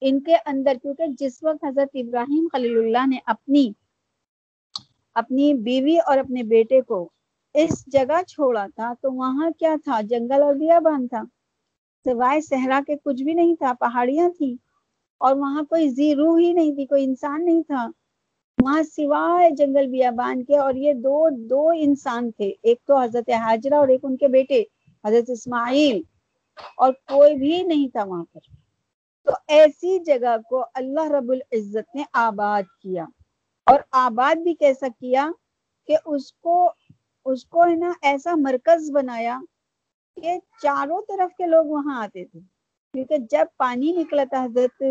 ان 0.00 0.20
کے 0.20 0.36
اندر، 0.46 0.74
کیونکہ 0.82 1.04
جس 1.18 1.42
وقت 1.42 1.64
حضرت 1.64 1.88
ابراہیم 1.94 2.48
خلیل 2.52 2.78
اللہ 2.78 3.06
نے 3.06 3.18
اپنی 3.26 3.72
اپنی 5.14 5.54
بیوی 5.54 5.96
اور 5.98 6.18
اپنے 6.18 6.42
بیٹے 6.42 6.80
کو 6.80 7.08
اس 7.54 7.86
جگہ 7.86 8.22
چھوڑا 8.22 8.66
تھا 8.74 8.92
تو 9.02 9.12
وہاں 9.12 9.50
کیا 9.58 9.74
تھا؟ 9.84 10.00
جنگل 10.00 10.42
اور 10.42 10.54
بیابان 10.54 11.08
تھا۔ 11.08 11.22
سوائے 12.04 12.40
صحرا 12.40 12.80
کے 12.86 12.94
کچھ 13.04 13.22
بھی 13.22 13.34
نہیں 13.34 13.54
تھا، 13.54 13.72
پہاڑیاں 13.80 14.28
تھی 14.38 14.56
اور 15.18 15.36
وہاں 15.36 15.62
کوئی 15.62 15.88
زی 15.88 16.14
روح 16.14 16.38
ہی 16.40 16.52
نہیں 16.52 16.74
تھی، 16.74 16.86
کوئی 16.86 17.04
انسان 17.04 17.44
نہیں 17.44 17.62
تھا۔ 17.62 17.86
وہاں 18.62 18.82
سوائے 18.82 19.50
جنگل، 19.50 19.86
بیابان 19.86 20.44
کے 20.44 20.58
اور 20.58 20.74
یہ 20.74 20.92
دو 20.92 21.28
دو 21.46 21.68
انسان 21.68 22.30
تھے۔ 22.30 22.52
ایک 22.62 22.78
تو 22.86 22.96
حضرت 22.96 23.30
حاجرہ 23.30 23.74
اور 23.74 23.88
ایک 23.88 24.00
ان 24.02 24.16
کے 24.16 24.28
بیٹے، 24.28 24.62
حضرت 25.06 25.30
اسماعیل۔ 25.30 26.02
اور 26.76 26.92
کوئی 26.92 27.36
بھی 27.36 27.62
نہیں 27.62 27.88
تھا 27.88 28.04
وہاں 28.04 28.24
پر۔ 28.32 28.40
تو 29.24 29.32
ایسی 29.48 29.98
جگہ 29.98 30.36
کو 30.48 30.64
اللہ 30.74 31.10
رب 31.10 31.30
العزت 31.30 31.94
نے 31.94 32.02
آباد 32.12 32.62
کیا۔ 32.62 33.04
اور 33.66 33.80
آباد 33.90 34.34
بھی 34.34 34.54
کیسا 34.54 34.86
کیا 34.88 35.30
کہ 35.86 35.96
اس 36.04 36.32
کو 36.32 36.70
اس 37.24 37.44
کو 37.44 37.64
ہے 37.64 37.74
نا 37.74 37.92
ایسا 38.02 38.34
مرکز 38.34 38.90
بنایا 38.90 39.40
کہ 40.16 40.38
چاروں 40.62 41.00
طرف 41.08 41.36
کے 41.36 41.46
لوگ 41.46 41.66
وہاں 41.66 42.02
آتے 42.02 42.24
تھے۔ 42.24 42.40
کیونکہ 42.94 43.16
جب 43.30 43.46
پانی 43.56 43.92
نکلا 43.92 44.24
تھا 44.24 44.44
حضرت 44.44 44.82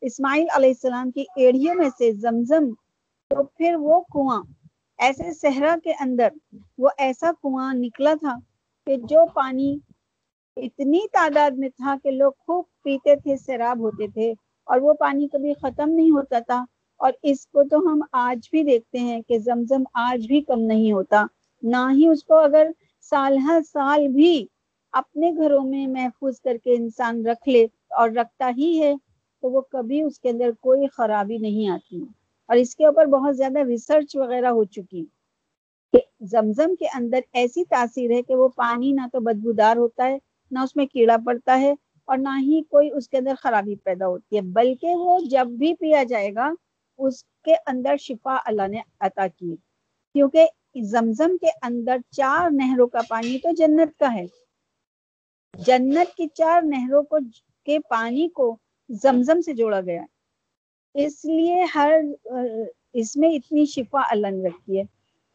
اسماعیل 0.00 0.46
علیہ 0.54 0.68
السلام 0.68 1.10
کی 1.10 1.24
ایڑیوں 1.36 1.74
میں 1.74 1.88
سے 1.98 2.12
زمزم، 2.12 2.70
تو 3.30 3.42
پھر 3.42 3.74
وہ 3.78 4.00
کنواں 4.00 4.42
ایسے 4.98 5.32
صحرا 5.32 5.76
کے 5.84 5.92
اندر 6.00 6.28
وہ 6.78 6.88
ایسا 6.98 7.30
کنواں 7.42 7.74
نکلا 7.74 8.14
تھا 8.20 8.34
کہ 8.86 8.96
جو 8.96 9.26
پانی 9.34 9.78
اتنی 10.56 11.00
تعداد 11.12 11.50
میں 11.50 11.68
تھا 11.68 11.94
کہ 12.02 12.10
لوگ 12.10 12.32
خوب 12.38 12.64
پیتے 12.82 13.16
تھے، 13.16 13.36
سیراب 13.36 13.78
ہوتے 13.78 14.06
تھے 14.06 14.30
اور 14.66 14.80
وہ 14.80 14.92
پانی 14.94 15.28
کبھی 15.28 15.54
ختم 15.54 15.90
نہیں 15.90 16.10
ہوتا 16.10 16.38
تھا۔ 16.38 16.64
اور 17.00 17.12
اس 17.22 17.46
کو 17.46 17.62
تو 17.64 17.78
ہم 17.78 18.02
آج 18.12 18.48
بھی 18.50 18.62
دیکھتے 18.62 18.98
ہیں 18.98 19.20
کہ 19.22 19.38
زمزم 19.38 19.82
آج 19.94 20.26
بھی 20.26 20.40
کم 20.40 20.60
نہیں 20.60 20.92
ہوتا۔ 20.92 21.24
نہ 21.62 21.76
ہی 21.96 22.08
اس 22.08 22.24
کو 22.24 22.34
اگر 22.34 22.66
سال 23.00 23.38
ہر 23.38 23.60
سال 23.72 24.08
بھی 24.08 24.46
اپنے 24.92 25.32
گھروں 25.36 25.64
میں 25.64 25.86
محفوظ 25.86 26.40
کر 26.40 26.56
کے 26.64 26.74
انسان 26.74 27.26
رکھ 27.26 27.48
لے 27.48 27.66
اور 27.90 28.10
رکھتا 28.10 28.50
ہی 28.56 28.82
ہے، 28.82 28.94
تو 29.42 29.50
وہ 29.50 29.60
کبھی 29.60 30.02
اس 30.02 30.20
کے 30.20 30.30
اندر 30.30 30.50
کوئی 30.60 30.86
خرابی 30.86 31.36
نہیں 31.36 31.68
آتی۔ 31.68 32.04
اور 32.48 32.56
اس 32.56 32.76
کے 32.76 32.86
اوپر 32.86 33.06
بہت 33.06 33.36
زیادہ 33.36 33.58
ریسرچ 33.58 34.16
وغیرہ 34.16 34.46
ہو 34.46 34.64
چکی۔ 34.64 35.04
کہ 35.92 35.98
زمزم 36.20 36.74
کے 36.74 36.86
اندر 36.94 37.18
ایسی 37.32 37.64
تاثیر 37.64 38.10
ہے 38.10 38.22
کہ 38.22 38.34
وہ 38.34 38.48
پانی 38.48 38.92
نہ 38.92 39.00
تو 39.12 39.20
بدبودار 39.20 39.76
ہوتا 39.76 40.08
ہے، 40.08 40.18
نہ 40.50 40.58
اس 40.58 40.76
میں 40.76 40.86
کیڑا 40.86 41.16
پڑتا 41.26 41.60
ہے 41.60 41.74
اور 42.04 42.18
نہ 42.18 42.38
ہی 42.40 42.62
کوئی 42.62 42.90
اس 42.94 43.08
کے 43.08 43.18
اندر 43.18 43.34
خرابی 43.42 43.76
پیدا 43.76 44.06
ہوتی 44.06 44.36
ہے۔ 44.36 44.40
بلکہ 44.40 44.86
وہ 44.96 45.18
جب 45.30 45.46
بھی 45.46 45.74
پیا 45.74 46.02
جائے 46.04 46.34
گا، 46.34 46.50
اس 46.98 47.24
کے 47.24 47.54
اندر 47.66 47.96
شفا 47.96 48.36
اللہ 48.44 48.68
نے 48.68 48.80
عطا 49.00 49.26
کی۔ 49.26 49.56
کیونکہ 50.14 50.46
زمزم 50.82 51.36
کے 51.36 51.50
اندر 51.62 51.96
چار 52.10 52.50
نہروں 52.50 52.86
کا 52.86 53.00
پانی 53.08 53.38
تو 53.38 53.50
جنت 53.56 53.98
کا 53.98 54.14
ہے۔ 54.14 54.26
جنت 55.54 56.16
کی 56.16 56.26
چار 56.34 56.62
نہروں 56.62 57.02
کو 57.02 57.18
کے 57.66 57.78
پانی 57.78 58.28
کو 58.28 58.56
زمزم 58.90 59.40
سے 59.40 59.52
جوڑا 59.52 59.80
گیا 59.80 60.02
اس 60.94 61.24
لیے 61.24 61.64
ہر، 61.74 61.94
اس 62.92 63.16
میں 63.16 63.28
اتنی 63.30 63.64
شفا 63.66 64.00
اللہ 64.10 64.30
نے 64.30 64.48
رکھی 64.48 64.78
ہے۔ 64.78 64.84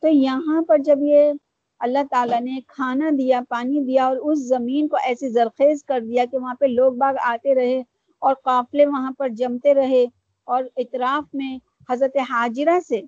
تو 0.02 0.08
یہاں 0.08 0.62
پر 0.62 0.78
جب 0.78 0.98
یہ 1.02 1.32
اللہ 1.80 2.00
تعالیٰ 2.10 2.42
نے 2.42 2.60
کھانا 2.68 3.10
دیا، 3.18 3.42
پانی 3.50 3.84
دیا 3.84 4.06
اور 4.06 4.18
اس 4.18 4.40
زمین 4.48 4.88
کو 4.88 4.98
ایسی 5.06 5.30
زرخیز 5.30 5.84
کر 5.84 6.00
دیا 6.00 6.26
کہ 6.32 6.38
وہاں 6.38 6.56
پہ 6.56 6.66
لوگ 6.66 6.94
باغ 6.94 7.16
آتے 7.22 7.56
رہے 7.56 7.82
اور 8.20 8.34
قافلے 8.44 8.86
وہاں 8.86 9.12
پر 9.18 9.30
جمتے 9.30 9.74
رہے 9.74 10.06
اور 10.44 10.64
اطراف 10.78 11.24
میں 11.34 11.58
حضرت 11.90 12.18
حاجرہ 12.30 12.80
سے 12.88 13.02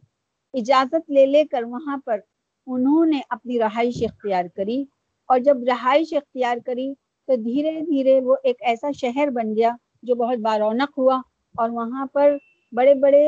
اجازت 0.55 1.09
لے 1.11 1.25
لے 1.25 1.43
کر 1.43 1.63
وہاں 1.63 1.97
پر 2.05 2.19
انہوں 2.67 3.05
نے 3.05 3.19
اپنی 3.29 3.59
رہائش 3.59 4.01
اختیار 4.03 4.45
کری 4.55 4.83
اور 5.29 5.39
جب 5.39 5.63
رہائش 5.67 6.13
اختیار 6.13 6.57
کری 6.65 6.93
تو 7.27 7.35
دھیرے 7.35 7.79
دھیرے 7.81 8.19
وہ 8.23 8.35
ایک 8.43 8.61
ایسا 8.71 8.91
شہر 8.91 9.29
بن 9.33 9.55
گیا 9.55 9.71
جو 10.03 10.15
بہت 10.15 10.39
بارونق 10.39 10.97
ہوا 10.97 11.19
اور 11.55 11.69
وہاں 11.69 12.05
پر 12.13 12.35
بڑے 12.73 12.93
بڑے 13.01 13.25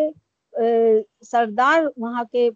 سردار 1.21 1.83
وہاں 1.97 2.23
کے 2.31 2.49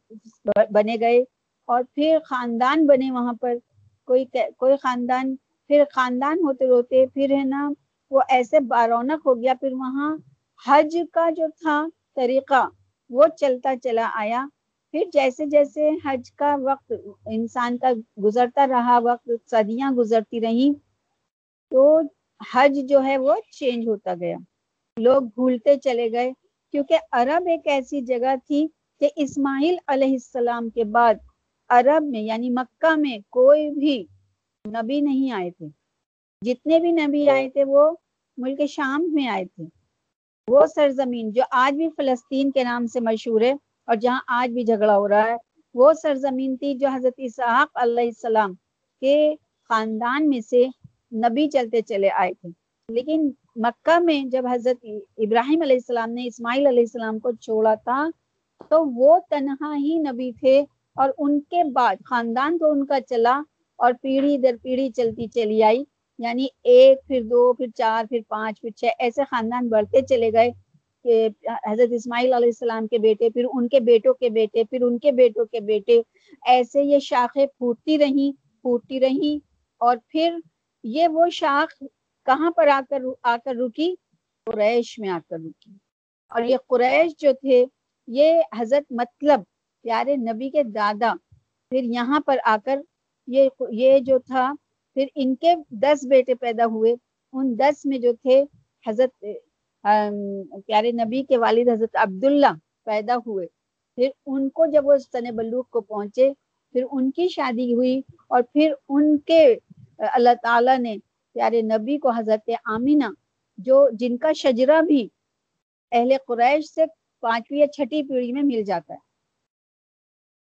بنے 0.72 0.96
گئے 1.02 1.20
اور 1.68 1.84
پھر 1.96 2.18
خاندان 2.26 2.86
بنے 2.88 3.12
وہاں 3.12 3.34
پر۔ 3.42 3.56
کوئی 4.08 4.26
کوئی 4.58 4.76
خاندان، 4.82 5.36
پھر 5.70 5.84
خاندان 5.94 6.40
ہوتے 6.44 6.66
ہوتے 6.68 7.06
پھر 7.14 7.32
ہے 7.32 7.44
نا 7.46 7.70
وہ 8.12 8.22
ایسے 8.30 8.60
بارونق 8.70 9.26
ہو 9.28 9.36
گیا۔ 9.42 9.54
پھر 9.60 9.74
وہاں 9.74 10.16
حج 10.66 10.98
کا 11.14 11.30
جو 11.38 11.48
تھا 11.62 11.84
طریقہ 12.16 12.68
وہ 13.12 13.28
چلتا 13.40 13.74
چلا 13.84 14.10
آیا۔ 14.14 14.46
پھر 14.94 15.04
جیسے 15.14 15.46
جیسے 15.46 15.90
حج 16.06 16.32
کا 16.32 16.56
وقت 16.64 16.94
انسان 17.26 17.78
کا 17.78 17.92
گزرتا 18.24 18.68
رہا 18.68 19.00
وقت 19.04 19.30
صدیاں 19.50 19.92
گزرتی 19.92 20.42
رہی 20.42 20.72
تو 21.72 22.02
حج 22.54 22.80
جو 22.90 23.04
ہے 23.04 23.18
وہ 23.18 23.36
چینج 23.52 23.88
ہوتا 23.88 24.14
گیا۔ 24.20 24.38
لوگ 24.98 25.22
بھولتے 25.22 25.76
چلے 25.76 26.12
گئے 26.12 26.32
کیونکہ 26.74 26.98
عرب 27.12 27.48
ایک 27.48 27.68
ایسی 27.68 28.02
جگہ 28.02 28.36
تھی 28.48 28.68
کہ 29.02 29.10
اسماعیل 29.16 29.76
علیہ 29.88 30.12
السلام 30.12 30.70
کے 30.70 30.84
بعد 30.84 31.14
عرب 31.70 32.04
میں 32.04 32.22
یعنی 32.22 32.50
مکہ 32.50 32.96
میں 32.96 33.18
کوئی 33.30 33.70
بھی 33.70 34.04
نبی 34.66 35.02
نہیں 35.02 35.32
آئے 35.32 35.50
تھے۔ 35.52 35.68
جتنے 36.42 36.80
بھی 36.80 36.92
نبی 36.92 37.30
آئے 37.30 37.50
تھے 37.50 37.64
وہ 37.64 37.90
ملک 38.38 38.62
شام 38.70 39.06
میں 39.14 39.28
آئے 39.28 39.46
تھے۔ 39.46 39.64
وہ 40.48 40.66
سرزمین 40.66 41.32
جو 41.32 41.44
آج 41.52 41.74
بھی 41.74 41.90
فلسطین 41.98 42.52
کے 42.52 42.64
نام 42.64 42.88
سے 42.88 43.00
مشہور 43.00 43.42
ہے 43.42 43.54
اور 43.88 43.96
جہاں 43.96 44.20
آج 44.28 44.52
بھی 44.54 44.64
جھگڑا 44.64 44.98
ہو 44.98 45.08
رہا 45.08 45.28
ہے، 45.28 45.36
وہ 45.76 45.94
سرزمین 45.94 46.56
تھی 46.58 46.74
جو 46.76 46.88
حضرت 46.88 47.14
اسحاق 47.18 47.78
علیہ 47.82 48.06
السلام 48.06 48.54
کے 49.02 49.36
خاندان 49.70 50.30
میں 50.30 50.40
سے 50.40 50.66
نبی 51.16 51.48
چلتے 51.50 51.82
چلے 51.82 52.10
آئے 52.10 52.34
تھے۔ 52.34 52.50
لیکن 52.90 53.30
مکہ 53.56 54.00
میں 54.00 54.24
جب 54.24 54.48
حضرت 54.52 54.86
ابراہیم 55.18 55.62
علیہ 55.62 55.76
السلام 55.76 56.12
نے 56.12 56.28
اسماعیل 56.28 56.68
علیہ 56.68 56.80
السلام 56.80 57.20
کو 57.20 57.32
چھوڑا 57.32 57.74
تھا، 57.74 58.08
تو 58.70 58.86
وہ 58.96 59.18
تنہا 59.30 59.76
ہی 59.76 59.98
نبی 59.98 60.32
تھے 60.40 60.60
اور 60.96 61.10
ان 61.18 61.40
کے 61.42 61.64
بعد 61.74 61.96
خاندان 62.06 62.58
تو 62.58 62.72
ان 62.72 62.86
کا 62.86 63.02
چلا 63.02 63.42
اور 63.80 63.94
پیڑھی 64.02 64.38
در 64.38 64.56
پیڑھی 64.62 64.90
چلتی 64.90 65.28
چلی 65.28 65.64
آئی۔ 65.64 65.84
یعنی 66.20 66.48
ایک، 66.64 67.08
پھر 67.08 67.22
دو، 67.22 67.54
پھر 67.54 67.68
چار، 67.76 68.06
پھر 68.10 68.20
پانچ، 68.28 68.62
پھر 68.62 68.70
چھ، 68.70 68.86
ایسے 69.00 69.24
خاندان 69.24 69.70
بڑھتے 69.70 70.02
چلے 70.02 70.34
گئے 70.34 70.52
کہ 71.04 71.28
حضرت 71.68 71.94
اسماعیل 71.94 72.34
علیہ 72.34 72.48
السلام 72.48 72.88
کے 72.88 72.98
بیٹے، 72.98 73.30
پھر 73.30 73.46
ان 73.54 73.68
کے 73.68 73.80
بیٹوں 73.80 74.14
کے 74.14 74.30
بیٹے، 74.30 74.64
پھر 74.64 74.82
ان 74.82 75.00
کے 75.00 75.12
بیٹوں 75.12 75.46
کے 75.46 75.60
بیٹے، 75.60 76.02
ایسے 76.46 76.84
یہ 76.84 77.00
شاخیں 77.00 77.46
پھوٹتی 77.46 77.98
رہی 77.98 78.32
پھوٹتی 78.62 79.00
رہی 79.00 79.40
اور 79.82 79.98
پھر 80.08 80.38
یہ 80.84 81.08
وہ 81.08 81.30
شاخ 81.30 81.84
کہاں 82.26 82.52
پر 82.52 82.68
آ 82.68 82.82
کر 82.90 83.02
آ 83.24 83.38
کر 83.46 83.56
رکی؟ 83.56 83.96
قریش 84.46 85.00
میں 85.00 85.10
آ 85.10 85.20
کر 85.30 85.38
رکی۔ 85.40 85.72
اور 86.32 86.42
یہ 86.42 86.58
قریش 86.68 87.12
جو 87.18 87.32
تھے، 87.34 87.66
یہ 88.08 88.42
حضرت 88.58 88.92
مطلب 88.92 89.42
پیارے 89.84 90.16
نبی 90.16 90.50
کے 90.50 90.64
دادا، 90.64 91.14
پھر 91.70 91.84
یہاں 91.84 92.20
پر 92.20 92.38
آ 92.44 92.58
کر 92.66 92.80
یہ 93.28 93.50
یہ 93.70 94.00
جو 94.00 94.20
تھا، 94.20 94.54
پھر 94.94 95.06
ان 95.16 95.36
کے 95.36 95.54
دس 95.70 96.06
بیٹے 96.06 96.36
پیدا 96.36 96.66
ہوئے۔ 96.66 96.96
ان 97.34 97.60
دس 97.60 97.86
میں 97.86 97.98
جو 97.98 98.14
تھے، 98.14 98.44
حضرت 98.88 99.26
پیارے 99.84 100.92
نبی 100.92 101.24
کے 101.24 101.38
والد 101.38 101.70
حضرت 101.70 101.96
عبداللہ 101.96 102.54
پیدا 102.86 103.16
ہوئے۔ 103.26 103.48
پھر 103.98 104.10
ان 104.26 104.50
کو 104.50 104.66
جب 104.66 104.86
وہ 104.86 104.98
سن 104.98 105.36
بلوک 105.36 105.70
کو 105.70 105.82
پہنچے، 105.82 106.32
پھر 106.76 106.84
ان 106.92 107.10
کی 107.12 107.28
شادی 107.28 107.74
ہوئی 107.74 108.00
اور 108.28 108.42
پھر 108.54 108.74
ان 108.90 109.18
کے 109.18 109.44
اللہ 110.14 110.34
تعالیٰ 110.44 110.78
نے 110.80 110.96
پیارے 111.36 111.62
نبی 111.62 111.98
کو 111.98 112.10
حضرت 112.10 112.50
آمینہ، 112.66 113.10
جو 113.58 113.88
جن 114.00 114.18
کا 114.18 114.32
شجرہ 114.34 114.82
بھی 114.82 115.08
اہل 115.92 116.12
قریش 116.28 116.66
سے 116.66 116.86
پانچویں 117.24 117.60
یا 117.60 117.68
چھٹی 117.68 118.02
پیڑھی 118.04 118.32
میں 118.34 118.44
مل 118.44 118.62
جاتا 118.64 118.94
ہے، 118.94 119.00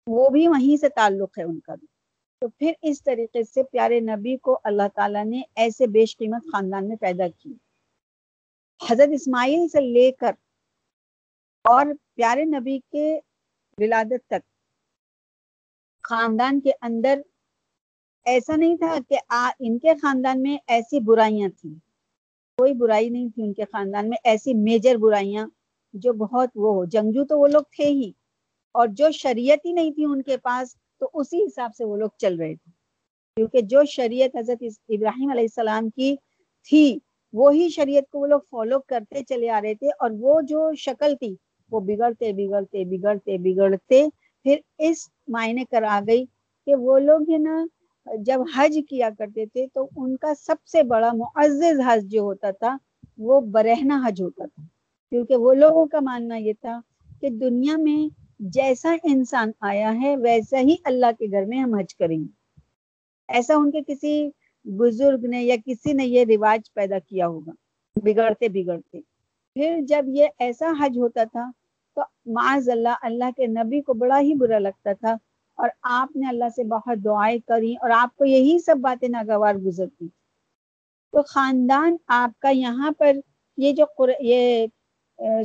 وہ 0.06 0.28
بھی 0.30 0.46
وہیں 0.48 0.76
سے 0.76 0.88
تعلق 0.88 1.38
ہے 1.38 1.44
ان 1.44 1.60
کا 1.60 1.74
بھی۔ 1.74 1.86
تو 2.42 2.48
پھر 2.48 2.72
اس 2.82 3.02
طریقے 3.02 3.42
سے 3.44 3.62
پیارے 3.62 4.00
نبی 4.00 4.36
کو 4.36 4.58
اللہ 4.64 4.88
تعالیٰ 4.94 5.24
نے 5.24 5.42
ایسے 5.56 5.86
بیش 5.86 6.16
قیمت 6.18 6.52
خاندان 6.52 6.88
میں 6.88 6.96
پیدا 6.96 7.28
کی 7.38 7.52
حضرت 8.80 9.08
اسماعیل 9.12 9.68
سے 9.68 9.80
لے 9.80 10.12
کر 10.12 10.32
اور 11.64 11.86
پیارے 12.14 12.44
نبی 12.44 12.78
کے 12.92 13.20
ولادت 13.78 14.26
تک 14.26 14.44
خاندان 16.04 16.60
کے 16.60 16.70
اندر 16.80 17.20
ایسا 18.24 18.56
نہیں 18.56 18.76
تھا 18.76 18.96
کہ 19.08 19.18
آ, 19.28 19.50
ان 19.60 19.78
کے 19.78 19.94
خاندان 19.94 20.42
میں 20.42 20.56
ایسی 20.66 21.00
برائیاں 21.00 21.48
تھیں۔ 21.60 21.74
کوئی 22.58 22.72
برائی 22.72 23.08
نہیں 23.08 23.28
تھی 23.28 23.42
ان 23.42 23.52
کے 23.52 23.64
خاندان 23.64 24.08
میں 24.08 24.18
ایسی 24.24 24.54
میجر 24.54 24.96
برائیاں 24.96 25.46
جو 25.94 26.12
بہت 26.12 26.50
وہ 26.54 26.74
ہو۔ 26.74 26.84
جنگجو 26.84 27.24
تو 27.24 27.38
وہ 27.38 27.46
لوگ 27.46 27.62
تھے 27.70 27.86
ہی 27.86 28.12
اور 28.72 28.88
جو 28.90 29.10
شریعت 29.10 29.58
ہی 29.64 29.72
نہیں 29.72 29.90
تھی 29.90 30.04
ان 30.04 30.22
کے 30.22 30.36
پاس 30.36 30.76
تو 30.98 31.10
اسی 31.14 31.44
حساب 31.44 31.70
سے 31.76 31.84
وہ 31.84 31.96
لوگ 31.96 32.08
چل 32.18 32.36
رہے 32.36 32.54
تھے۔ 32.54 32.70
کیونکہ 33.36 33.60
جو 33.60 33.84
شریعت 33.84 34.36
حضرت 34.36 34.62
ابراہیم 34.88 35.30
علیہ 35.30 35.42
السلام 35.42 35.90
کی 35.90 36.16
تھی 36.62 36.98
وہی 37.38 37.68
شریعت 37.68 38.10
کو 38.10 38.18
وہ 38.18 38.26
لوگ 38.26 38.40
فالو 38.50 38.78
کرتے 38.88 39.22
چلے 39.28 39.50
آ 39.50 39.60
رہے 39.62 39.74
تھے 39.74 39.88
اور 39.98 40.10
وہ 40.20 40.40
جو 40.48 40.70
شکل 40.78 41.14
تھی 41.20 41.34
وہ 41.72 41.80
بگڑتے 41.80 42.32
بگڑتے 42.32 42.84
بگڑتے 42.84 43.38
بگڑتے 43.38 44.06
پھر 44.46 44.58
اس 44.78 45.08
معنی 45.28 45.64
کر 45.70 45.82
آ 45.82 46.00
گئی 46.06 46.24
کہ 46.66 46.74
وہ 46.74 46.98
لوگ 46.98 47.30
ہے 47.30 47.38
نا، 47.38 47.64
جب 48.06 48.40
حج 48.54 48.78
کیا 48.88 49.08
کرتے 49.18 49.46
تھے 49.46 49.66
تو 49.74 49.86
ان 49.96 50.16
کا 50.16 50.32
سب 50.40 50.66
سے 50.66 50.82
بڑا 50.82 51.10
معزز 51.12 51.80
حج 51.86 52.04
جو 52.12 52.20
ہوتا 52.20 52.50
تھا 52.50 52.76
وہ 53.18 53.40
برہنا 53.52 54.00
حج 54.06 54.22
ہوتا 54.22 54.44
تھا۔ 54.46 54.62
کیونکہ 55.12 55.36
وہ 55.36 55.54
لوگوں 55.54 55.86
کا 55.86 56.00
ماننا 56.00 56.36
یہ 56.36 56.52
تھا 56.60 56.80
کہ 57.20 57.28
دنیا 57.30 57.76
میں 57.76 57.98
جیسا 58.54 58.94
انسان 59.02 59.50
آیا 59.60 59.92
ہے، 60.00 60.16
ویسا 60.16 60.58
ہی 60.58 60.76
اللہ 60.84 61.12
کے 61.18 61.26
گھر 61.30 61.44
میں 61.44 61.58
ہم 61.58 61.74
حج 61.74 61.94
کریں 61.94 62.18
گے۔ 62.18 62.60
ایسا 63.28 63.54
ان 63.54 63.70
کے 63.70 63.80
کسی 63.86 64.30
بزرگ 64.66 65.26
نے 65.30 65.42
یا 65.44 65.56
کسی 65.66 65.92
نے 65.92 66.04
یہ 66.04 66.24
رواج 66.28 66.72
پیدا 66.74 66.98
کیا 66.98 67.26
ہوگا، 67.26 67.52
بگڑتے 67.96 68.48
بگڑتے۔ 68.48 69.00
پھر 69.56 69.78
جب 69.88 70.04
یہ 70.08 70.26
ایسا 70.38 70.72
حج 70.80 70.98
ہوتا 70.98 71.24
تھا، 71.24 71.50
تو 71.96 72.02
معاذ 72.32 72.68
اللہ 72.68 72.96
اللہ 73.02 73.30
کے 73.36 73.46
نبی 73.46 73.80
کو 73.80 73.94
بڑا 73.94 74.18
ہی 74.20 74.34
برا 74.34 74.58
لگتا 74.58 74.92
تھا 74.92 75.16
اور 75.58 75.68
آپ 75.82 76.16
نے 76.16 76.28
اللہ 76.28 76.48
سے 76.56 76.64
بہت 76.64 77.04
دعائیں 77.04 77.38
کری 77.48 77.74
اور 77.74 77.90
آپ 77.90 78.16
کو 78.16 78.24
یہی 78.24 78.58
سب 78.58 78.76
باتیں 78.80 79.08
ناگوار 79.08 79.54
گزرتی۔ 79.66 80.08
تو 81.12 81.22
خاندان 81.22 81.96
آپ 82.06 82.38
کا 82.40 82.48
یہاں 82.48 82.90
پر 82.98 83.16
یہ 83.58 83.72
جو 83.72 84.06
یہ 84.20 84.66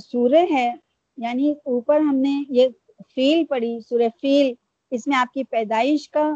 سورہ 0.01 0.45
ہے 0.51 0.73
یعنی 1.17 1.53
اوپر 1.65 1.99
ہم 1.99 2.15
نے 2.15 2.43
یہ 2.49 2.67
فیل 3.15 3.45
پڑھی، 3.45 3.79
سورہ 3.89 4.09
فیل، 4.21 4.53
اس 4.91 5.07
میں 5.07 5.17
آپ 5.17 5.33
کی 5.33 5.43
پیدائش 5.43 6.09
کا 6.09 6.29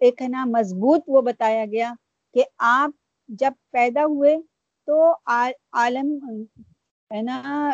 ایک 0.00 0.22
ہے 0.22 0.28
نا، 0.28 0.44
مضبوط 0.44 1.02
وہ 1.06 1.20
بتایا 1.22 1.64
گیا۔ 1.64 1.92
کہ 2.34 2.44
آپ 2.58 2.90
جب 3.28 3.52
پیدا 3.70 4.04
ہوئے 4.04 4.36
تو 4.88 5.12
عالم 5.72 6.08
ہے 7.10 7.22
نا 7.22 7.70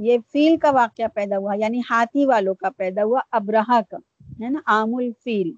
یہ 0.00 0.18
فیل 0.32 0.56
کا 0.56 0.70
واقعہ 0.70 1.06
پیدا 1.14 1.38
ہوا 1.38 1.54
یعنی 1.56 1.80
ہاتھی 1.90 2.24
والوں 2.26 2.54
کا 2.54 2.70
پیدا 2.76 3.04
ہوا 3.04 3.20
ابراہ 3.30 3.80
کا، 3.90 3.96
ہے 4.40 4.48
نا، 4.48 4.60
عام 4.66 4.94
الفیل۔ 4.94 5.52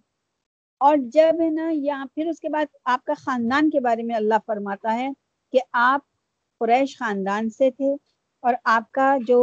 اور 0.81 0.97
جب 1.13 1.41
ہے 1.41 1.51
نا 1.51 1.69
یا 1.73 2.05
پھر 2.15 2.27
اس 2.27 2.41
کے 2.41 2.49
بعد 2.49 2.67
آپ 2.85 3.05
کا 3.05 3.15
خاندان 3.19 3.71
کے 3.71 3.81
بارے 3.81 4.03
میں 4.03 4.15
اللہ 4.15 4.35
فرماتا 4.47 4.95
ہے 4.95 5.09
کہ 5.53 5.59
آپ 5.73 6.01
قریش 6.61 6.99
خاندان 6.99 7.51
سے 7.51 7.71
تھے 7.71 7.93
اور 8.43 8.55
آپ 8.65 8.93
کا 8.93 9.17
جو 9.27 9.41